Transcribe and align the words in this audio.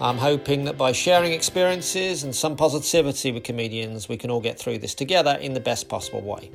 I'm 0.00 0.18
hoping 0.18 0.64
that 0.64 0.76
by 0.76 0.90
sharing 0.90 1.32
experiences 1.32 2.24
and 2.24 2.34
some 2.34 2.56
positivity 2.56 3.30
with 3.30 3.44
comedians, 3.44 4.08
we 4.08 4.16
can 4.16 4.28
all 4.28 4.40
get 4.40 4.58
through 4.58 4.78
this 4.78 4.92
together 4.92 5.38
in 5.40 5.54
the 5.54 5.60
best 5.60 5.88
possible 5.88 6.20
way. 6.20 6.50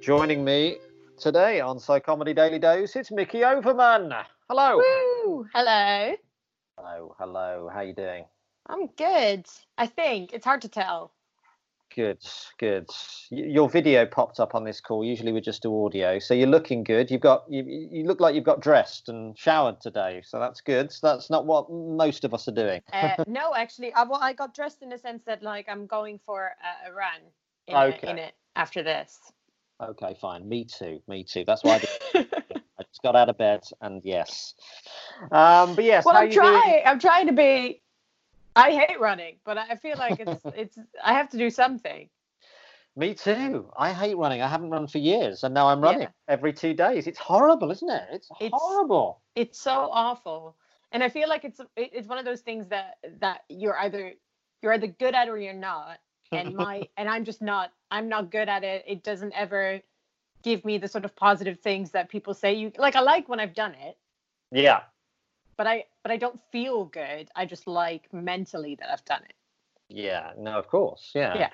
Joining 0.00 0.44
me 0.44 0.76
today 1.18 1.60
on 1.60 1.78
Psychomedy 1.78 2.36
Daily 2.36 2.60
Dose, 2.60 2.94
it's 2.94 3.10
Micky 3.10 3.42
Overman. 3.42 4.12
Hello. 4.48 4.76
Woo! 4.76 5.46
Hello. 5.52 6.14
Hello, 6.78 7.16
hello. 7.18 7.68
How 7.72 7.80
are 7.80 7.84
you 7.84 7.94
doing? 7.94 8.24
I'm 8.68 8.86
good. 8.96 9.46
I 9.76 9.86
think 9.86 10.32
it's 10.32 10.44
hard 10.44 10.62
to 10.62 10.68
tell. 10.68 11.12
Good, 11.96 12.22
good. 12.58 12.90
Your 13.30 13.70
video 13.70 14.04
popped 14.04 14.38
up 14.38 14.54
on 14.54 14.64
this 14.64 14.82
call. 14.82 15.02
Usually 15.02 15.32
we 15.32 15.40
just 15.40 15.62
do 15.62 15.86
audio, 15.86 16.18
so 16.18 16.34
you're 16.34 16.46
looking 16.46 16.84
good. 16.84 17.10
You've 17.10 17.22
got 17.22 17.44
you, 17.48 17.64
you 17.66 18.04
look 18.04 18.20
like 18.20 18.34
you've 18.34 18.44
got 18.44 18.60
dressed 18.60 19.08
and 19.08 19.36
showered 19.38 19.80
today, 19.80 20.20
so 20.22 20.38
that's 20.38 20.60
good. 20.60 20.92
So 20.92 21.06
that's 21.06 21.30
not 21.30 21.46
what 21.46 21.70
most 21.70 22.24
of 22.24 22.34
us 22.34 22.46
are 22.48 22.52
doing. 22.52 22.82
Uh, 22.92 23.16
no, 23.26 23.54
actually, 23.54 23.94
I, 23.94 24.02
well, 24.02 24.20
I 24.20 24.34
got 24.34 24.54
dressed 24.54 24.82
in 24.82 24.90
the 24.90 24.98
sense 24.98 25.22
that 25.24 25.42
like 25.42 25.70
I'm 25.70 25.86
going 25.86 26.20
for 26.26 26.52
a, 26.86 26.90
a 26.90 26.92
run 26.92 27.22
in, 27.66 27.76
Okay. 27.76 28.06
it, 28.06 28.10
in 28.10 28.18
it 28.18 28.34
after 28.56 28.82
this. 28.82 29.18
Okay, 29.82 30.14
fine. 30.20 30.46
Me 30.46 30.66
too. 30.66 31.00
Me 31.08 31.24
too. 31.24 31.44
That's 31.46 31.64
why 31.64 31.80
I, 32.14 32.18
I 32.78 32.82
just 32.82 33.02
got 33.02 33.16
out 33.16 33.30
of 33.30 33.38
bed, 33.38 33.62
and 33.80 34.02
yes. 34.04 34.52
Um, 35.32 35.74
but 35.74 35.84
yes, 35.84 36.04
well, 36.04 36.14
how 36.14 36.20
I'm 36.20 36.28
you 36.28 36.34
doing? 36.34 36.52
trying. 36.52 36.82
I'm 36.84 36.98
trying 36.98 37.26
to 37.26 37.32
be. 37.32 37.80
I 38.56 38.70
hate 38.72 38.98
running, 39.00 39.36
but 39.44 39.58
I 39.58 39.76
feel 39.76 39.96
like 39.98 40.18
it's 40.20 40.42
it's. 40.56 40.78
I 41.04 41.12
have 41.14 41.28
to 41.30 41.38
do 41.38 41.50
something. 41.50 42.08
Me 42.98 43.12
too. 43.14 43.70
I 43.76 43.92
hate 43.92 44.16
running. 44.16 44.40
I 44.40 44.48
haven't 44.48 44.70
run 44.70 44.86
for 44.86 44.98
years, 44.98 45.44
and 45.44 45.52
now 45.52 45.68
I'm 45.68 45.82
Yeah. 45.84 45.90
running 45.90 46.08
every 46.28 46.52
two 46.54 46.72
days. 46.72 47.06
It's 47.06 47.18
horrible, 47.18 47.70
isn't 47.70 47.90
it? 47.90 48.04
It's, 48.10 48.28
It's- 48.40 48.50
horrible. 48.60 49.20
It's 49.34 49.60
so 49.60 49.90
awful, 49.92 50.56
and 50.92 51.04
I 51.04 51.10
feel 51.10 51.28
like 51.28 51.44
it's 51.44 51.60
it's 51.76 52.08
one 52.08 52.18
of 52.18 52.24
those 52.24 52.40
things 52.40 52.66
that 52.68 52.96
that 53.20 53.42
you're 53.50 53.78
either 53.78 54.12
you're 54.62 54.72
either 54.72 54.86
good 54.86 55.14
at 55.14 55.28
or 55.28 55.38
you're 55.38 55.52
not. 55.52 55.98
And 56.32 56.54
my 56.54 56.88
and 56.96 57.08
I'm 57.08 57.24
just 57.24 57.42
not. 57.42 57.70
I'm 57.90 58.08
not 58.08 58.30
good 58.30 58.48
at 58.48 58.64
it. 58.64 58.82
It 58.88 59.04
doesn't 59.04 59.34
ever 59.34 59.80
give 60.42 60.64
me 60.64 60.78
the 60.78 60.88
sort 60.88 61.04
of 61.04 61.14
positive 61.14 61.60
things 61.60 61.90
that 61.90 62.08
people 62.08 62.32
say 62.32 62.54
you 62.54 62.72
like. 62.78 62.96
I 62.96 63.00
like 63.00 63.28
when 63.28 63.40
I've 63.40 63.54
done 63.54 63.74
it, 63.74 63.98
Yeah. 64.50 64.80
But 65.56 65.66
I 65.66 65.84
but 66.02 66.12
I 66.12 66.16
don't 66.16 66.40
feel 66.52 66.84
good. 66.86 67.28
I 67.34 67.46
just 67.46 67.66
like 67.66 68.12
mentally 68.12 68.76
that 68.76 68.90
I've 68.90 69.04
done 69.04 69.22
it. 69.24 69.34
Yeah. 69.88 70.32
No, 70.38 70.58
of 70.58 70.68
course. 70.68 71.12
Yeah. 71.14 71.36
Yeah. 71.38 71.50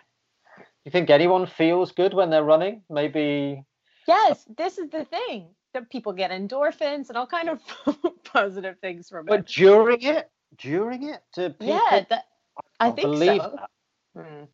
You 0.85 0.91
think 0.91 1.11
anyone 1.11 1.47
feels 1.47 1.93
good 1.93 2.15
when 2.15 2.31
they're 2.31 2.43
running? 2.45 2.83
Maybe. 2.91 3.65
Yes, 4.07 4.45
this 4.57 4.79
is 4.79 4.91
the 4.91 5.05
thing 5.05 5.49
that 5.75 5.89
people 5.91 6.13
get 6.13 6.31
endorphins 6.31 7.09
and 7.09 7.17
all 7.17 7.27
kind 7.27 7.49
of 7.49 7.61
positive 8.25 8.79
things 8.81 9.09
from 9.09 9.27
But 9.27 9.41
it. 9.41 9.47
during 9.47 10.03
it, 10.03 10.31
during 10.59 11.09
it, 11.09 11.23
do 11.35 11.51
people 11.51 11.67
Yeah, 11.91 12.05
that, 12.11 12.25
I 12.81 12.91
can't 12.91 12.97
think 13.19 13.39
so. 13.39 13.57
Hmm. 14.19 14.45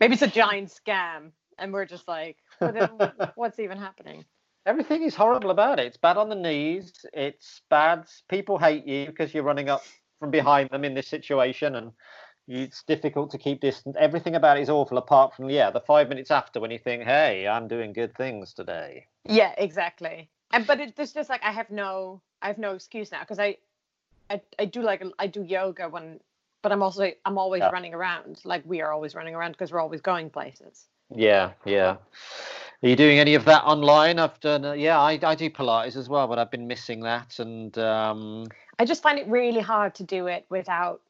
Maybe 0.00 0.14
it's 0.14 0.22
a 0.22 0.26
giant 0.42 0.68
scam, 0.68 1.32
and 1.58 1.72
we're 1.72 1.84
just 1.86 2.08
like, 2.08 2.36
what 2.58 3.32
what's 3.34 3.58
even 3.58 3.78
happening? 3.78 4.24
Everything 4.66 5.04
is 5.04 5.14
horrible 5.14 5.50
about 5.50 5.78
it. 5.78 5.86
It's 5.86 5.96
bad 5.96 6.16
on 6.16 6.28
the 6.28 6.34
knees. 6.34 6.92
It's 7.12 7.62
bad. 7.70 8.06
People 8.28 8.58
hate 8.58 8.84
you 8.84 9.06
because 9.06 9.32
you're 9.32 9.44
running 9.44 9.68
up 9.68 9.82
from 10.18 10.30
behind 10.32 10.70
them 10.70 10.84
in 10.84 10.92
this 10.92 11.06
situation, 11.06 11.76
and 11.76 11.92
it's 12.48 12.82
difficult 12.82 13.30
to 13.30 13.38
keep 13.38 13.60
distance. 13.60 13.96
Everything 13.98 14.34
about 14.34 14.58
it 14.58 14.62
is 14.62 14.68
awful, 14.68 14.98
apart 14.98 15.34
from 15.34 15.48
yeah, 15.48 15.70
the 15.70 15.80
five 15.80 16.08
minutes 16.08 16.32
after 16.32 16.58
when 16.58 16.72
you 16.72 16.80
think, 16.80 17.04
"Hey, 17.04 17.46
I'm 17.46 17.68
doing 17.68 17.92
good 17.92 18.14
things 18.16 18.52
today." 18.52 19.06
Yeah, 19.24 19.54
exactly. 19.56 20.30
And 20.52 20.66
but 20.66 20.80
it's 20.80 21.12
just 21.12 21.30
like 21.30 21.44
I 21.44 21.52
have 21.52 21.70
no, 21.70 22.20
I 22.42 22.48
have 22.48 22.58
no 22.58 22.72
excuse 22.74 23.12
now 23.12 23.20
because 23.20 23.38
I, 23.38 23.58
I, 24.30 24.40
I 24.58 24.64
do 24.64 24.82
like 24.82 25.04
I 25.20 25.28
do 25.28 25.42
yoga 25.42 25.88
when, 25.88 26.18
but 26.62 26.72
I'm 26.72 26.82
also 26.82 27.12
I'm 27.24 27.38
always 27.38 27.60
Yeah. 27.60 27.70
running 27.70 27.94
around. 27.94 28.40
Like 28.44 28.62
we 28.64 28.80
are 28.80 28.92
always 28.92 29.14
running 29.14 29.34
around 29.36 29.52
because 29.52 29.70
we're 29.70 29.80
always 29.80 30.00
going 30.00 30.30
places. 30.30 30.86
Yeah, 31.14 31.52
yeah. 31.64 31.96
Are 32.82 32.88
you 32.88 32.96
doing 32.96 33.18
any 33.18 33.34
of 33.34 33.44
that 33.46 33.64
online? 33.64 34.18
I've 34.18 34.38
done. 34.40 34.64
Uh, 34.64 34.72
yeah, 34.72 34.98
I, 35.00 35.18
I 35.22 35.34
do 35.34 35.48
Pilates 35.50 35.96
as 35.96 36.08
well, 36.08 36.28
but 36.28 36.38
I've 36.38 36.50
been 36.50 36.66
missing 36.66 37.00
that. 37.00 37.38
And 37.38 37.76
um, 37.78 38.46
I 38.78 38.84
just 38.84 39.02
find 39.02 39.18
it 39.18 39.26
really 39.28 39.60
hard 39.60 39.94
to 39.96 40.04
do 40.04 40.26
it 40.26 40.44
without 40.50 41.00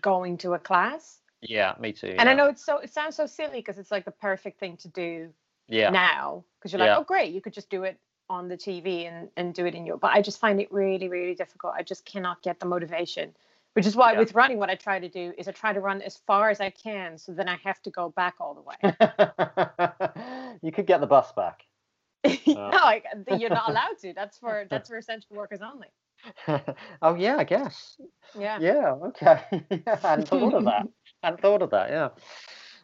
going 0.00 0.38
to 0.38 0.52
a 0.54 0.58
class. 0.58 1.18
yeah, 1.40 1.74
me 1.80 1.92
too. 1.92 2.14
And 2.18 2.28
I 2.28 2.34
know 2.34 2.46
it's 2.46 2.64
so 2.64 2.78
it 2.78 2.92
sounds 2.92 3.16
so 3.16 3.26
silly 3.26 3.58
because 3.58 3.78
it's 3.78 3.90
like 3.90 4.04
the 4.04 4.12
perfect 4.12 4.60
thing 4.60 4.76
to 4.78 4.88
do 4.88 5.30
Yeah, 5.68 5.90
now 5.90 6.44
because 6.58 6.72
you're 6.72 6.80
like, 6.80 6.88
Yeah. 6.88 6.98
oh 6.98 7.04
great, 7.04 7.32
you 7.32 7.40
could 7.40 7.54
just 7.54 7.70
do 7.70 7.84
it 7.84 7.98
on 8.28 8.48
the 8.48 8.56
TV 8.56 9.08
and 9.08 9.28
and 9.36 9.54
do 9.54 9.66
it 9.66 9.74
in 9.74 9.86
your. 9.86 9.96
But 9.96 10.12
I 10.12 10.22
just 10.22 10.38
find 10.40 10.60
it 10.60 10.70
really 10.70 11.08
really 11.08 11.34
difficult. 11.34 11.74
I 11.76 11.82
just 11.82 12.04
cannot 12.04 12.42
get 12.42 12.60
the 12.60 12.66
motivation. 12.66 13.34
Which 13.74 13.86
is 13.86 13.96
why 13.96 14.12
Yeah. 14.12 14.18
with 14.18 14.34
running, 14.34 14.58
what 14.58 14.68
I 14.70 14.74
try 14.74 14.98
to 14.98 15.08
do 15.08 15.32
is 15.38 15.48
I 15.48 15.52
try 15.52 15.72
to 15.72 15.80
run 15.80 16.02
as 16.02 16.18
far 16.26 16.50
as 16.50 16.60
I 16.60 16.70
can, 16.70 17.16
so 17.16 17.32
then 17.32 17.48
I 17.48 17.56
have 17.64 17.80
to 17.82 17.90
go 17.90 18.10
back 18.10 18.34
all 18.38 18.54
the 18.54 18.60
way. 18.60 18.76
you 20.62 20.72
could 20.72 20.86
get 20.86 21.00
the 21.00 21.06
bus 21.06 21.32
back. 21.32 21.64
no, 22.46 22.70
I, 22.70 23.02
you're 23.36 23.50
not 23.50 23.68
allowed 23.70 23.98
to. 24.02 24.12
That's 24.14 24.38
for 24.38 24.66
that's 24.70 24.88
for 24.88 24.96
essential 24.98 25.34
workers 25.36 25.60
only. 25.62 25.88
oh 27.02 27.14
yeah, 27.14 27.36
I 27.36 27.44
guess. 27.44 27.96
Yeah. 28.38 28.58
Yeah, 28.60 28.92
okay. 29.08 29.42
yeah, 29.70 29.98
I 30.04 30.08
hadn't 30.08 30.28
thought 30.28 30.54
of 30.54 30.64
that. 30.64 30.86
I 31.22 31.26
hadn't 31.26 31.40
thought 31.40 31.62
of 31.62 31.70
that. 31.70 31.90
Yeah. 31.90 32.08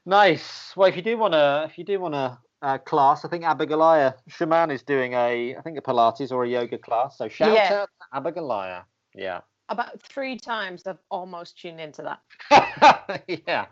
Nice. 0.07 0.73
Well, 0.75 0.89
if 0.89 0.97
you 0.97 1.03
do 1.03 1.19
want 1.19 1.35
to, 1.35 1.67
if 1.71 1.77
you 1.79 1.85
do 1.85 2.01
want 2.01 2.15
to 2.15 2.39
uh, 2.63 2.79
class, 2.79 3.25
I 3.25 3.29
think 3.29 3.45
Abigoliah 3.45 4.15
Schamaun 4.31 4.73
is 4.73 4.83
doing 4.83 5.13
a, 5.13 5.55
I 5.57 5.61
think 5.61 5.79
a 5.79 5.83
Pilates 5.83 6.33
or 6.33 6.45
a 6.45 6.49
yoga 6.49 6.79
class. 6.79 7.19
So 7.19 7.29
shout 7.29 7.53
Yeah. 7.53 7.83
out 7.83 7.91
to 8.15 8.21
Abigoliah. 8.21 8.83
Yeah. 9.15 9.41
About 9.69 10.01
three 10.03 10.39
times 10.39 10.87
I've 10.87 10.99
almost 11.11 11.59
tuned 11.59 11.81
into 11.81 12.03
that. 12.03 13.23
yeah, 13.47 13.67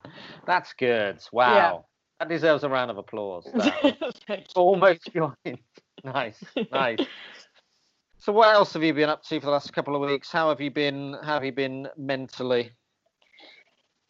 that's 0.46 0.72
good. 0.74 1.18
Wow. 1.32 1.86
That 2.18 2.28
deserves 2.28 2.64
a 2.64 2.68
round 2.68 2.90
of 2.90 2.98
applause. 2.98 3.46
Almost 4.54 5.12
joined. 5.12 5.34
Nice, 6.04 6.44
nice. 6.70 7.00
So, 8.18 8.30
what 8.30 8.54
else 8.54 8.74
have 8.74 8.84
you 8.84 8.92
been 8.92 9.08
up 9.08 9.24
to 9.24 9.40
for 9.40 9.46
the 9.46 9.50
last 9.52 9.72
couple 9.72 9.96
of 9.96 10.08
weeks? 10.08 10.30
How 10.30 10.50
have 10.50 10.60
you 10.60 10.70
been? 10.70 11.16
How 11.22 11.34
have 11.34 11.44
you 11.44 11.52
been 11.52 11.88
mentally? 11.96 12.70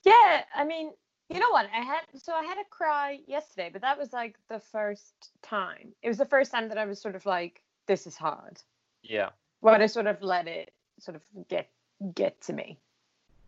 Yeah, 0.04 0.42
I 0.54 0.64
mean, 0.64 0.90
you 1.28 1.40
know 1.40 1.50
what? 1.50 1.66
I 1.72 1.80
had 1.80 2.02
so 2.16 2.32
I 2.32 2.44
had 2.44 2.58
a 2.58 2.64
cry 2.70 3.20
yesterday, 3.26 3.70
but 3.72 3.82
that 3.82 3.98
was 3.98 4.12
like 4.12 4.36
the 4.48 4.60
first 4.60 5.14
time. 5.42 5.92
It 6.02 6.08
was 6.08 6.18
the 6.18 6.26
first 6.26 6.50
time 6.50 6.68
that 6.68 6.76
I 6.76 6.84
was 6.84 7.00
sort 7.00 7.14
of 7.14 7.24
like, 7.24 7.62
this 7.86 8.06
is 8.06 8.16
hard. 8.16 8.60
Yeah, 9.02 9.30
But 9.62 9.80
I 9.80 9.86
sort 9.86 10.06
of 10.06 10.20
let 10.22 10.48
it 10.48 10.72
sort 10.98 11.16
of 11.16 11.22
get 11.48 11.68
get 12.14 12.40
to 12.42 12.52
me. 12.52 12.78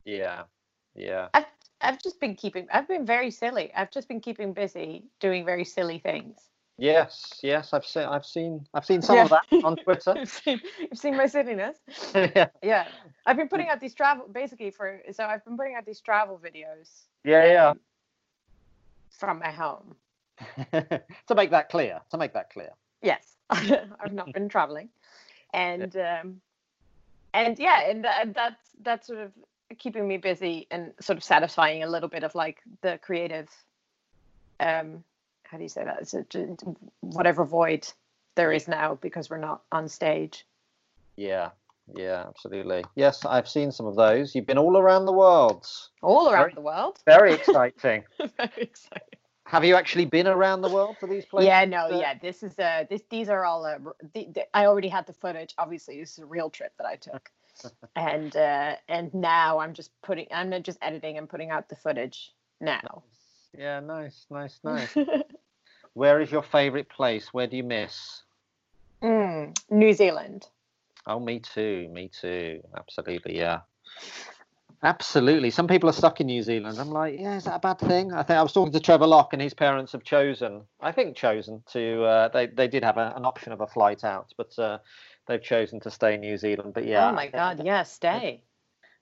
yeah, 0.05 0.43
yeah. 0.95 1.29
I've 1.35 1.47
I've 1.81 2.03
just 2.03 2.21
been 2.21 2.35
keeping 2.35 2.67
I've 2.73 2.89
been 2.89 3.07
very 3.07 3.31
silly. 3.31 3.73
I've 3.75 3.91
just 3.91 4.09
been 4.09 4.21
keeping 4.21 4.53
busy 4.53 5.05
doing 5.21 5.45
very 5.45 5.65
silly 5.65 5.99
things. 5.99 6.49
Yes, 6.81 7.41
yes. 7.43 7.73
I've 7.73 7.85
seen, 7.85 8.05
I've 8.05 8.25
seen, 8.25 8.65
I've 8.73 8.85
seen 8.85 9.03
some 9.03 9.19
of 9.19 9.31
that 9.31 9.43
on 9.65 9.75
Twitter. 9.77 10.15
You've 10.17 10.29
seen, 10.31 10.61
you've 10.79 10.99
seen 10.99 11.17
my 11.17 11.27
silliness. 11.27 11.77
yeah, 12.15 12.47
Yeah. 12.63 12.87
I've 13.27 13.37
been 13.37 13.49
putting 13.49 13.69
out 13.69 13.81
these 13.81 13.95
travel 13.95 14.29
basically 14.31 14.71
for 14.71 15.03
so 15.11 15.25
I've 15.25 15.45
been 15.45 15.57
putting 15.57 15.75
out 15.75 15.85
these 15.85 16.01
travel 16.01 16.39
videos. 16.43 16.89
yeah, 17.25 17.45
yeah. 17.47 17.69
um, 17.71 17.81
from 19.11 19.41
my 19.41 19.51
home. 19.51 19.97
to 20.73 21.35
make 21.35 21.51
that 21.51 21.69
clear, 21.69 22.01
to 22.11 22.17
make 22.17 22.33
that 22.33 22.51
clear. 22.51 22.71
Yes, 23.03 23.35
I've 23.51 24.13
not 24.13 24.33
been 24.33 24.49
traveling, 24.49 24.89
and 25.53 25.97
um, 25.97 26.41
and 27.35 27.59
yeah, 27.59 27.89
and, 27.89 28.07
and 28.07 28.35
that's 28.35 28.71
that's 28.83 29.07
sort 29.07 29.21
of 29.21 29.33
keeping 29.79 30.07
me 30.09 30.17
busy 30.17 30.67
and 30.71 30.93
sort 31.01 31.17
of 31.17 31.25
satisfying 31.25 31.83
a 31.83 31.89
little 31.89 32.09
bit 32.09 32.25
of 32.25 32.35
like 32.35 32.59
the 32.83 32.99
creative. 33.03 33.49
Um, 34.61 35.05
how 35.45 35.57
do 35.57 35.63
you 35.63 35.69
say 35.69 35.85
that? 35.85 36.77
Whatever 37.01 37.45
void 37.45 37.89
there 38.35 38.53
is 38.53 38.69
now 38.69 38.99
because 39.01 39.31
we're 39.31 39.39
not 39.39 39.63
on 39.73 39.89
stage. 39.89 40.47
Yeah, 41.17 41.51
yeah, 41.95 42.25
absolutely. 42.29 42.85
Yes, 42.95 43.25
I've 43.25 43.49
seen 43.49 43.73
some 43.73 43.87
of 43.87 43.97
those. 43.97 44.35
You've 44.35 44.47
been 44.47 44.59
all 44.59 44.77
around 44.77 45.07
the 45.07 45.13
world. 45.13 45.67
All 46.03 46.31
around 46.31 46.43
very, 46.43 46.55
the 46.55 46.61
world. 46.61 46.99
Very 47.07 47.35
exciting. 47.35 48.05
very 48.19 48.63
exciting. 48.63 49.08
Have 49.49 49.65
you 49.65 49.77
actually 49.77 50.05
been 50.05 50.27
around 50.27 50.61
the 50.61 50.69
world 50.69 50.97
for 51.01 51.07
these 51.07 51.25
places? 51.31 51.49
Yeah, 51.49 51.65
no, 51.65 51.89
yeah. 51.89 52.15
This 52.21 52.43
is 52.43 52.59
a 52.59 52.87
this 52.89 53.03
these 53.11 53.31
are 53.31 53.45
all 53.45 53.65
uh, 53.65 53.79
the, 54.15 54.29
the, 54.35 54.57
I 54.57 54.67
already 54.67 54.89
had 54.89 55.07
the 55.07 55.15
footage. 55.15 55.55
Obviously, 55.57 55.99
this 55.99 56.13
is 56.13 56.19
a 56.19 56.27
real 56.27 56.51
trip 56.51 56.73
that 56.77 56.87
I 56.87 56.97
took. 56.97 57.31
and 57.97 58.37
uh 58.37 58.77
and 58.89 59.13
now 59.15 59.59
I'm 59.59 59.73
just 59.73 59.91
putting 60.03 60.27
I'm 60.31 60.63
just 60.63 60.79
editing 60.83 61.19
and 61.19 61.29
putting 61.29 61.51
out 61.51 61.69
the 61.69 61.77
footage 61.77 62.33
now. 62.61 63.03
Yeah, 63.57 63.81
nice, 63.81 64.27
nice, 64.31 64.61
nice. 64.63 64.95
Where 65.95 66.21
is 66.21 66.31
your 66.31 66.43
favorite 66.43 66.91
place? 66.91 67.33
Where 67.33 67.47
do 67.47 67.57
you 67.57 67.65
miss? 67.65 68.23
Mm, 69.03 69.59
New 69.71 69.93
Zealand. 69.95 70.47
Oh, 71.07 71.19
me 71.19 71.41
too. 71.41 71.89
Me 71.91 72.09
too. 72.09 72.61
Absolutely. 72.77 73.39
Yeah. 73.39 73.61
Absolutely. 74.83 75.51
Some 75.51 75.67
people 75.67 75.89
are 75.89 75.95
stuck 75.95 76.21
in 76.21 76.29
New 76.29 76.43
Zealand. 76.43 76.79
I'm 76.79 76.91
like, 76.91 77.19
yeah, 77.19 77.37
is 77.37 77.45
that 77.45 77.57
a 77.57 77.59
bad 77.59 77.81
thing? 77.81 78.13
I 78.13 78.23
think 78.23 78.39
I 78.39 78.43
was 78.43 78.53
talking 78.53 78.73
to 78.73 78.81
Trevor 78.81 79.09
Lock, 79.09 79.33
and 79.33 79.43
his 79.43 79.55
parents 79.55 79.91
have 79.93 80.05
chosen, 80.05 80.63
I 80.81 80.93
think, 80.93 81.17
chosen 81.17 81.63
to. 81.73 82.05
Uh, 82.05 82.29
they 82.29 82.47
they 82.47 82.69
did 82.69 82.85
have 82.85 82.97
a, 82.97 83.13
an 83.17 83.25
option 83.25 83.53
of 83.53 83.61
a 83.61 83.67
flight 83.67 84.05
out, 84.05 84.33
but 84.37 84.57
uh, 84.57 84.79
they've 85.27 85.43
chosen 85.43 85.81
to 85.81 85.91
stay 85.91 86.15
in 86.15 86.21
New 86.21 86.37
Zealand. 86.37 86.75
But 86.75 86.87
yeah. 86.87 87.11
Oh 87.11 87.13
my 87.13 87.27
God! 87.27 87.61
Yeah, 87.65 87.83
stay. 87.83 88.45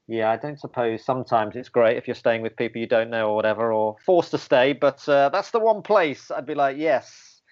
Yeah, 0.08 0.30
I 0.30 0.36
don't 0.36 0.58
suppose 0.58 1.04
sometimes 1.04 1.56
it's 1.56 1.68
great 1.68 1.98
if 1.98 2.06
you're 2.06 2.14
staying 2.14 2.40
with 2.40 2.56
people 2.56 2.80
you 2.80 2.86
don't 2.86 3.10
know 3.10 3.30
or 3.30 3.36
whatever, 3.36 3.72
or 3.72 3.96
forced 4.06 4.30
to 4.30 4.38
stay. 4.38 4.72
But 4.72 5.06
uh, 5.08 5.28
that's 5.28 5.50
the 5.50 5.60
one 5.60 5.82
place 5.82 6.30
I'd 6.30 6.46
be 6.46 6.54
like, 6.54 6.78
yes, 6.78 7.42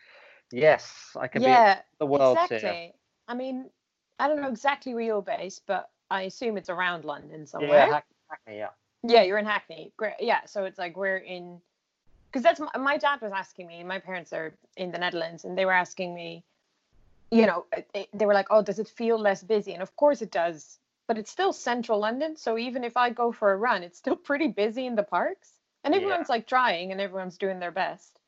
yes, 0.50 0.91
I 1.20 1.27
can 1.27 1.43
yeah, 1.43 1.75
be 1.75 1.81
the 1.99 2.06
world 2.06 2.38
exactly. 2.38 2.69
Here. 2.69 2.91
I 3.29 3.35
mean, 3.35 3.69
I 4.19 4.29
don't 4.29 4.41
know 4.41 4.49
exactly 4.49 4.94
where 4.94 5.05
you're 5.05 5.20
based, 5.20 5.65
but 5.67 5.91
I 6.11 6.23
assume 6.23 6.56
it's 6.56 6.70
around 6.70 7.05
London 7.05 7.47
somewhere. 7.47 7.88
Yeah, 7.88 8.00
Hackney, 8.34 8.58
yeah. 8.58 8.69
Yeah, 9.06 9.22
you're 9.22 9.38
in 9.38 9.46
Hackney. 9.46 9.92
Great. 9.96 10.14
Yeah, 10.20 10.44
so 10.46 10.64
it's 10.64 10.78
like 10.78 10.96
we're 10.96 11.19
in, 11.19 11.60
because 12.31 12.42
that's 12.42 12.60
my, 12.60 12.70
my 12.78 12.96
dad 12.96 13.20
was 13.20 13.32
asking 13.32 13.66
me. 13.66 13.84
My 13.84 13.98
parents 13.98 14.32
are 14.32 14.54
in 14.76 14.90
the 14.90 14.98
Netherlands, 14.98 15.44
and 15.44 15.56
they 15.56 15.64
were 15.64 15.72
asking 15.72 16.14
me, 16.14 16.44
you 17.31 17.46
know, 17.46 17.66
it, 17.94 18.08
they 18.12 18.26
were 18.26 18.34
like, 18.34 18.46
"Oh, 18.50 18.62
does 18.62 18.78
it 18.78 18.88
feel 18.88 19.19
less 19.19 19.42
busy?" 19.42 19.72
And 19.72 19.82
of 19.82 19.94
course 19.96 20.22
it 20.22 20.31
does, 20.31 20.78
but 21.06 21.19
it's 21.19 21.31
still 21.31 21.52
central 21.52 21.98
London. 21.98 22.36
So 22.36 22.56
even 22.56 22.84
if 22.84 22.96
I 22.96 23.10
go 23.10 23.32
for 23.32 23.52
a 23.52 23.56
run, 23.56 23.82
it's 23.82 23.98
still 23.98 24.16
pretty 24.31 24.48
busy 24.48 24.86
in 24.86 24.94
the 24.94 25.02
parks, 25.02 25.52
and 25.82 25.94
everyone's 25.94 26.28
yeah. 26.28 26.36
like 26.36 26.46
trying 26.46 26.92
and 26.92 27.00
everyone's 27.00 27.38
doing 27.38 27.58
their 27.58 27.72
best. 27.72 28.20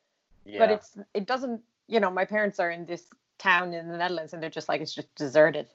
Yeah. 0.45 0.59
But 0.59 0.71
it's 0.71 0.99
it 1.15 1.27
doesn't, 1.27 1.63
you 1.89 2.01
know, 2.01 2.11
my 2.11 2.25
parents 2.25 2.61
are 2.61 2.71
in 2.71 2.87
this 2.87 3.05
town 3.39 3.73
in 3.75 3.89
the 3.89 3.97
Netherlands, 3.97 4.33
and 4.33 4.43
they're 4.43 4.51
just 4.51 4.69
like 4.69 4.81
it's 4.81 4.95
just 4.95 5.15
deserted. 5.15 5.69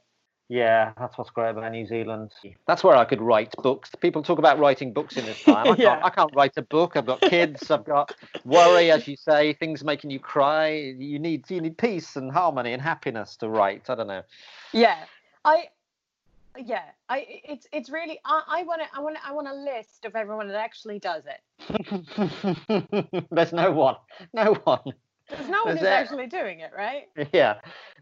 Yeah, 0.51 0.91
that's 0.99 1.17
what's 1.17 1.29
great 1.29 1.51
about 1.51 1.71
New 1.71 1.85
Zealand. 1.85 2.33
That's 2.67 2.83
where 2.83 2.97
I 2.97 3.05
could 3.05 3.21
write 3.21 3.53
books. 3.63 3.89
People 4.01 4.21
talk 4.21 4.37
about 4.37 4.59
writing 4.59 4.91
books 4.91 5.15
in 5.15 5.25
this 5.25 5.41
time. 5.43 5.65
I, 5.65 5.75
yeah. 5.77 5.85
can't, 5.93 6.03
I 6.03 6.09
can't 6.09 6.35
write 6.35 6.57
a 6.57 6.61
book. 6.61 6.97
I've 6.97 7.05
got 7.05 7.21
kids. 7.21 7.71
I've 7.71 7.85
got 7.85 8.13
worry, 8.43 8.91
as 8.91 9.07
you 9.07 9.15
say, 9.15 9.53
things 9.53 9.81
making 9.81 10.11
you 10.11 10.19
cry. 10.19 10.71
You 10.71 11.19
need 11.19 11.49
you 11.49 11.61
need 11.61 11.77
peace 11.77 12.17
and 12.17 12.29
harmony 12.29 12.73
and 12.73 12.81
happiness 12.81 13.37
to 13.37 13.47
write. 13.47 13.89
I 13.89 13.95
don't 13.95 14.07
know. 14.07 14.23
Yeah, 14.73 15.05
I 15.45 15.69
yeah 16.59 16.81
i 17.07 17.25
it's 17.45 17.65
it's 17.71 17.89
really 17.89 18.19
i 18.25 18.61
want 18.67 18.81
to 18.81 18.87
i 18.93 18.99
want 18.99 19.15
i 19.25 19.31
want 19.31 19.47
a 19.47 19.53
list 19.53 20.03
of 20.03 20.17
everyone 20.17 20.49
that 20.49 20.57
actually 20.57 20.99
does 20.99 21.23
it 21.25 23.25
there's 23.31 23.53
no 23.53 23.71
one 23.71 23.95
no 24.33 24.51
one 24.65 24.93
there's 25.31 25.49
no 25.49 25.63
one 25.63 25.77
who's 25.77 25.85
actually 25.85 26.27
doing 26.27 26.59
it 26.59 26.71
right? 26.75 27.07
Yeah. 27.33 27.55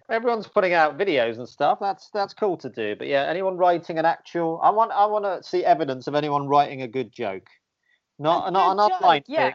Everyone's 0.09 0.47
putting 0.47 0.73
out 0.73 0.97
videos 0.97 1.37
and 1.37 1.47
stuff. 1.47 1.77
That's 1.79 2.09
that's 2.13 2.33
cool 2.33 2.57
to 2.57 2.69
do 2.69 2.95
but 2.95 3.07
yeah 3.07 3.25
anyone 3.25 3.57
writing 3.57 3.99
an 3.99 4.05
actual 4.05 4.59
i 4.63 4.69
want 4.69 4.91
i 4.91 5.05
want 5.05 5.23
to 5.25 5.47
see 5.47 5.63
evidence 5.63 6.07
of 6.07 6.15
anyone 6.15 6.47
writing 6.47 6.81
a 6.81 6.87
good 6.87 7.11
joke. 7.11 7.47
Not 8.17 8.47
a 8.47 8.51
not 8.51 8.71
an 8.71 8.79
online 8.79 9.23
yeah. 9.27 9.53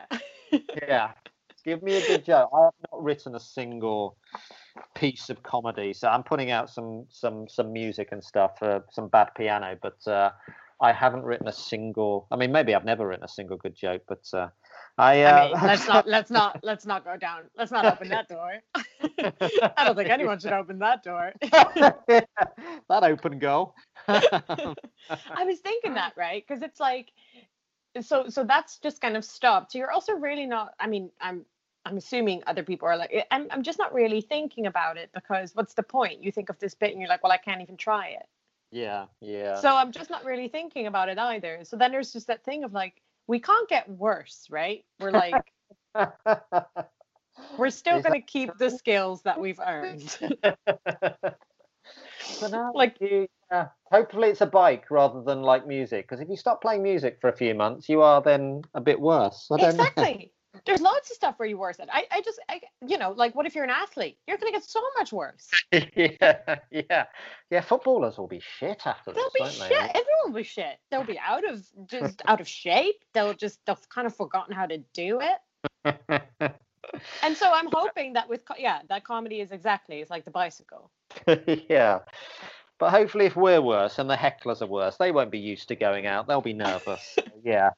yeah. 0.86 1.10
Give 1.64 1.82
me 1.82 1.96
a 1.96 2.06
good 2.06 2.24
joke. 2.26 2.50
I 2.54 2.64
have 2.64 2.74
not 2.92 3.02
written 3.02 3.34
a 3.34 3.40
single 3.40 4.16
piece 4.94 5.30
of 5.30 5.42
comedy. 5.42 5.92
So 5.92 6.08
I'm 6.08 6.22
putting 6.22 6.50
out 6.50 6.70
some 6.70 7.06
some 7.08 7.48
some 7.48 7.72
music 7.72 8.08
and 8.12 8.22
stuff, 8.22 8.62
uh, 8.62 8.80
some 8.90 9.08
bad 9.08 9.28
piano, 9.36 9.76
but 9.80 10.06
uh, 10.06 10.30
I 10.80 10.92
haven't 10.92 11.24
written 11.24 11.48
a 11.48 11.52
single. 11.52 12.26
I 12.30 12.36
mean, 12.36 12.52
maybe 12.52 12.74
I've 12.74 12.84
never 12.84 13.06
written 13.06 13.24
a 13.24 13.28
single 13.28 13.56
good 13.56 13.74
joke, 13.74 14.02
but 14.08 14.24
uh, 14.32 14.48
I. 14.98 15.24
I 15.24 15.46
mean, 15.46 15.56
uh, 15.56 15.62
let's 15.64 15.88
not 15.88 16.06
let's 16.06 16.30
not 16.30 16.60
let's 16.62 16.86
not 16.86 17.04
go 17.04 17.16
down. 17.16 17.42
Let's 17.56 17.72
not 17.72 17.84
open 17.84 18.08
that 18.08 18.28
door. 18.28 18.60
I 19.76 19.84
don't 19.84 19.96
think 19.96 20.10
anyone 20.10 20.38
should 20.38 20.52
open 20.52 20.78
that 20.80 21.02
door. 21.02 21.32
that 21.42 23.02
open 23.02 23.38
go. 23.38 23.74
I 24.08 25.44
was 25.44 25.58
thinking 25.60 25.94
that 25.94 26.14
right 26.16 26.44
because 26.46 26.62
it's 26.62 26.80
like 26.80 27.12
so 28.00 28.28
so 28.28 28.44
that's 28.44 28.78
just 28.78 29.00
kind 29.00 29.16
of 29.16 29.24
stopped. 29.24 29.72
So 29.72 29.78
you're 29.78 29.92
also 29.92 30.14
really 30.14 30.46
not. 30.46 30.74
I 30.78 30.86
mean, 30.86 31.10
I'm 31.20 31.44
I'm 31.86 31.96
assuming 31.96 32.42
other 32.46 32.62
people 32.62 32.88
are 32.88 32.96
like, 32.96 33.10
eh, 33.12 33.24
I'm, 33.30 33.46
I'm 33.50 33.62
just 33.62 33.78
not 33.78 33.92
really 33.92 34.20
thinking 34.20 34.66
about 34.66 34.96
it 34.96 35.10
because 35.12 35.54
what's 35.54 35.74
the 35.74 35.82
point? 35.82 36.22
You 36.22 36.32
think 36.32 36.48
of 36.48 36.58
this 36.58 36.74
bit 36.74 36.92
and 36.92 37.00
you're 37.00 37.08
like, 37.08 37.22
well, 37.22 37.32
I 37.32 37.36
can't 37.36 37.60
even 37.60 37.76
try 37.76 38.08
it. 38.08 38.26
Yeah, 38.70 39.06
yeah. 39.20 39.60
So 39.60 39.68
I'm 39.68 39.92
just 39.92 40.10
not 40.10 40.24
really 40.24 40.48
thinking 40.48 40.86
about 40.86 41.08
it 41.08 41.18
either. 41.18 41.60
So 41.62 41.76
then 41.76 41.92
there's 41.92 42.12
just 42.12 42.26
that 42.28 42.44
thing 42.44 42.64
of 42.64 42.72
like, 42.72 43.02
we 43.26 43.40
can't 43.40 43.68
get 43.68 43.88
worse, 43.88 44.46
right? 44.50 44.84
We're 45.00 45.10
like, 45.10 45.42
we're 47.58 47.70
still 47.70 48.00
going 48.00 48.20
to 48.20 48.26
keep 48.26 48.50
the 48.58 48.70
skills 48.70 49.22
that 49.22 49.40
we've 49.40 49.60
earned. 49.64 50.10
so 52.38 52.48
now, 52.48 52.72
like, 52.74 52.96
yeah, 53.00 53.68
hopefully 53.90 54.28
it's 54.28 54.40
a 54.40 54.46
bike 54.46 54.90
rather 54.90 55.22
than 55.22 55.42
like 55.42 55.66
music. 55.66 56.06
Because 56.08 56.20
if 56.20 56.28
you 56.28 56.36
stop 56.36 56.60
playing 56.60 56.82
music 56.82 57.18
for 57.20 57.28
a 57.28 57.36
few 57.36 57.54
months, 57.54 57.88
you 57.88 58.02
are 58.02 58.20
then 58.20 58.62
a 58.74 58.80
bit 58.80 59.00
worse. 59.00 59.46
exactly 59.50 60.33
there's 60.64 60.80
lots 60.80 61.10
of 61.10 61.16
stuff 61.16 61.38
where 61.38 61.48
you 61.48 61.58
worse 61.58 61.78
at. 61.80 61.88
I, 61.92 62.04
I 62.10 62.20
just, 62.22 62.40
I, 62.48 62.60
you 62.86 62.98
know, 62.98 63.10
like 63.10 63.34
what 63.34 63.46
if 63.46 63.54
you're 63.54 63.64
an 63.64 63.70
athlete? 63.70 64.18
You're 64.26 64.38
going 64.38 64.52
to 64.52 64.58
get 64.58 64.64
so 64.64 64.80
much 64.96 65.12
worse. 65.12 65.48
yeah, 65.72 66.56
yeah, 66.70 67.04
yeah. 67.50 67.60
Footballers 67.60 68.18
will 68.18 68.28
be 68.28 68.40
shit 68.40 68.86
after 68.86 69.12
they'll 69.12 69.30
this. 69.38 69.58
They'll 69.58 69.68
be 69.68 69.74
shit. 69.74 69.92
They? 69.92 70.00
Everyone 70.00 70.24
will 70.26 70.32
be 70.32 70.42
shit. 70.42 70.78
They'll 70.90 71.04
be 71.04 71.18
out 71.18 71.48
of 71.48 71.64
just 71.86 72.22
out 72.26 72.40
of 72.40 72.48
shape. 72.48 72.96
They'll 73.12 73.34
just 73.34 73.58
they've 73.66 73.88
kind 73.88 74.06
of 74.06 74.14
forgotten 74.14 74.54
how 74.54 74.66
to 74.66 74.78
do 74.92 75.20
it. 75.20 75.38
and 77.22 77.36
so 77.36 77.50
I'm 77.52 77.68
hoping 77.72 78.12
that 78.14 78.28
with 78.28 78.42
yeah, 78.58 78.80
that 78.88 79.04
comedy 79.04 79.40
is 79.40 79.50
exactly 79.50 80.00
it's 80.00 80.10
like 80.10 80.24
the 80.24 80.30
bicycle. 80.30 80.90
yeah. 81.68 82.00
But 82.78 82.90
hopefully, 82.90 83.26
if 83.26 83.36
we're 83.36 83.62
worse 83.62 83.98
and 83.98 84.10
the 84.10 84.16
hecklers 84.16 84.60
are 84.60 84.66
worse, 84.66 84.96
they 84.96 85.12
won't 85.12 85.30
be 85.30 85.38
used 85.38 85.68
to 85.68 85.76
going 85.76 86.06
out. 86.06 86.26
They'll 86.26 86.40
be 86.40 86.52
nervous. 86.52 87.16
yeah. 87.44 87.70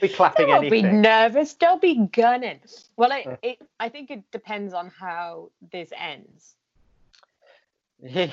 They'll 0.00 0.08
be 0.08 0.14
clapping 0.14 0.46
They'll 0.46 0.56
anything. 0.56 0.82
be 0.82 0.92
nervous. 0.92 1.54
They'll 1.54 1.78
be 1.78 2.06
gunning. 2.12 2.60
Well, 2.96 3.12
I, 3.12 3.38
it, 3.42 3.58
I 3.78 3.88
think 3.88 4.10
it 4.10 4.30
depends 4.30 4.74
on 4.74 4.88
how 4.88 5.50
this 5.70 5.90
ends. 5.96 6.54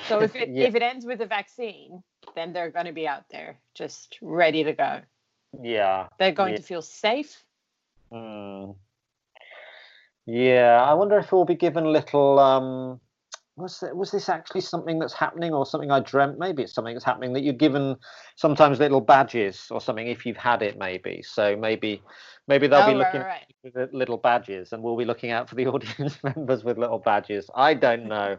so 0.06 0.20
if 0.20 0.34
it 0.34 0.48
yeah. 0.52 0.66
if 0.66 0.74
it 0.74 0.82
ends 0.82 1.04
with 1.04 1.20
a 1.20 1.26
vaccine, 1.26 2.02
then 2.34 2.52
they're 2.52 2.70
going 2.70 2.86
to 2.86 2.92
be 2.92 3.06
out 3.06 3.24
there 3.30 3.58
just 3.74 4.18
ready 4.20 4.64
to 4.64 4.72
go. 4.72 5.00
Yeah. 5.62 6.08
They're 6.18 6.32
going 6.32 6.52
yeah. 6.52 6.58
to 6.58 6.62
feel 6.62 6.82
safe. 6.82 7.42
Mm. 8.12 8.74
Yeah, 10.26 10.84
I 10.86 10.94
wonder 10.94 11.18
if 11.18 11.32
we'll 11.32 11.44
be 11.44 11.54
given 11.54 11.84
little 11.84 12.38
um 12.38 13.00
was 13.56 13.82
was 13.94 14.10
this 14.10 14.28
actually 14.28 14.60
something 14.60 14.98
that's 14.98 15.12
happening 15.12 15.52
or 15.52 15.66
something 15.66 15.90
I 15.90 16.00
dreamt? 16.00 16.38
Maybe 16.38 16.62
it's 16.62 16.72
something 16.72 16.94
that's 16.94 17.04
happening 17.04 17.32
that 17.34 17.42
you're 17.42 17.52
given 17.52 17.96
sometimes 18.36 18.78
little 18.78 19.00
badges 19.00 19.66
or 19.70 19.80
something 19.80 20.06
if 20.06 20.24
you've 20.24 20.36
had 20.36 20.62
it, 20.62 20.78
maybe. 20.78 21.22
So 21.22 21.56
maybe 21.56 22.02
maybe 22.48 22.66
they'll 22.66 22.82
oh, 22.82 22.92
be 22.92 22.94
looking 22.94 23.20
right, 23.20 23.44
right. 23.64 23.72
for 23.72 23.88
little 23.92 24.16
badges, 24.16 24.72
and 24.72 24.82
we'll 24.82 24.96
be 24.96 25.04
looking 25.04 25.30
out 25.30 25.48
for 25.48 25.54
the 25.54 25.66
audience 25.68 26.18
members 26.22 26.64
with 26.64 26.78
little 26.78 26.98
badges. 26.98 27.50
I 27.54 27.74
don't 27.74 28.06
know. 28.06 28.38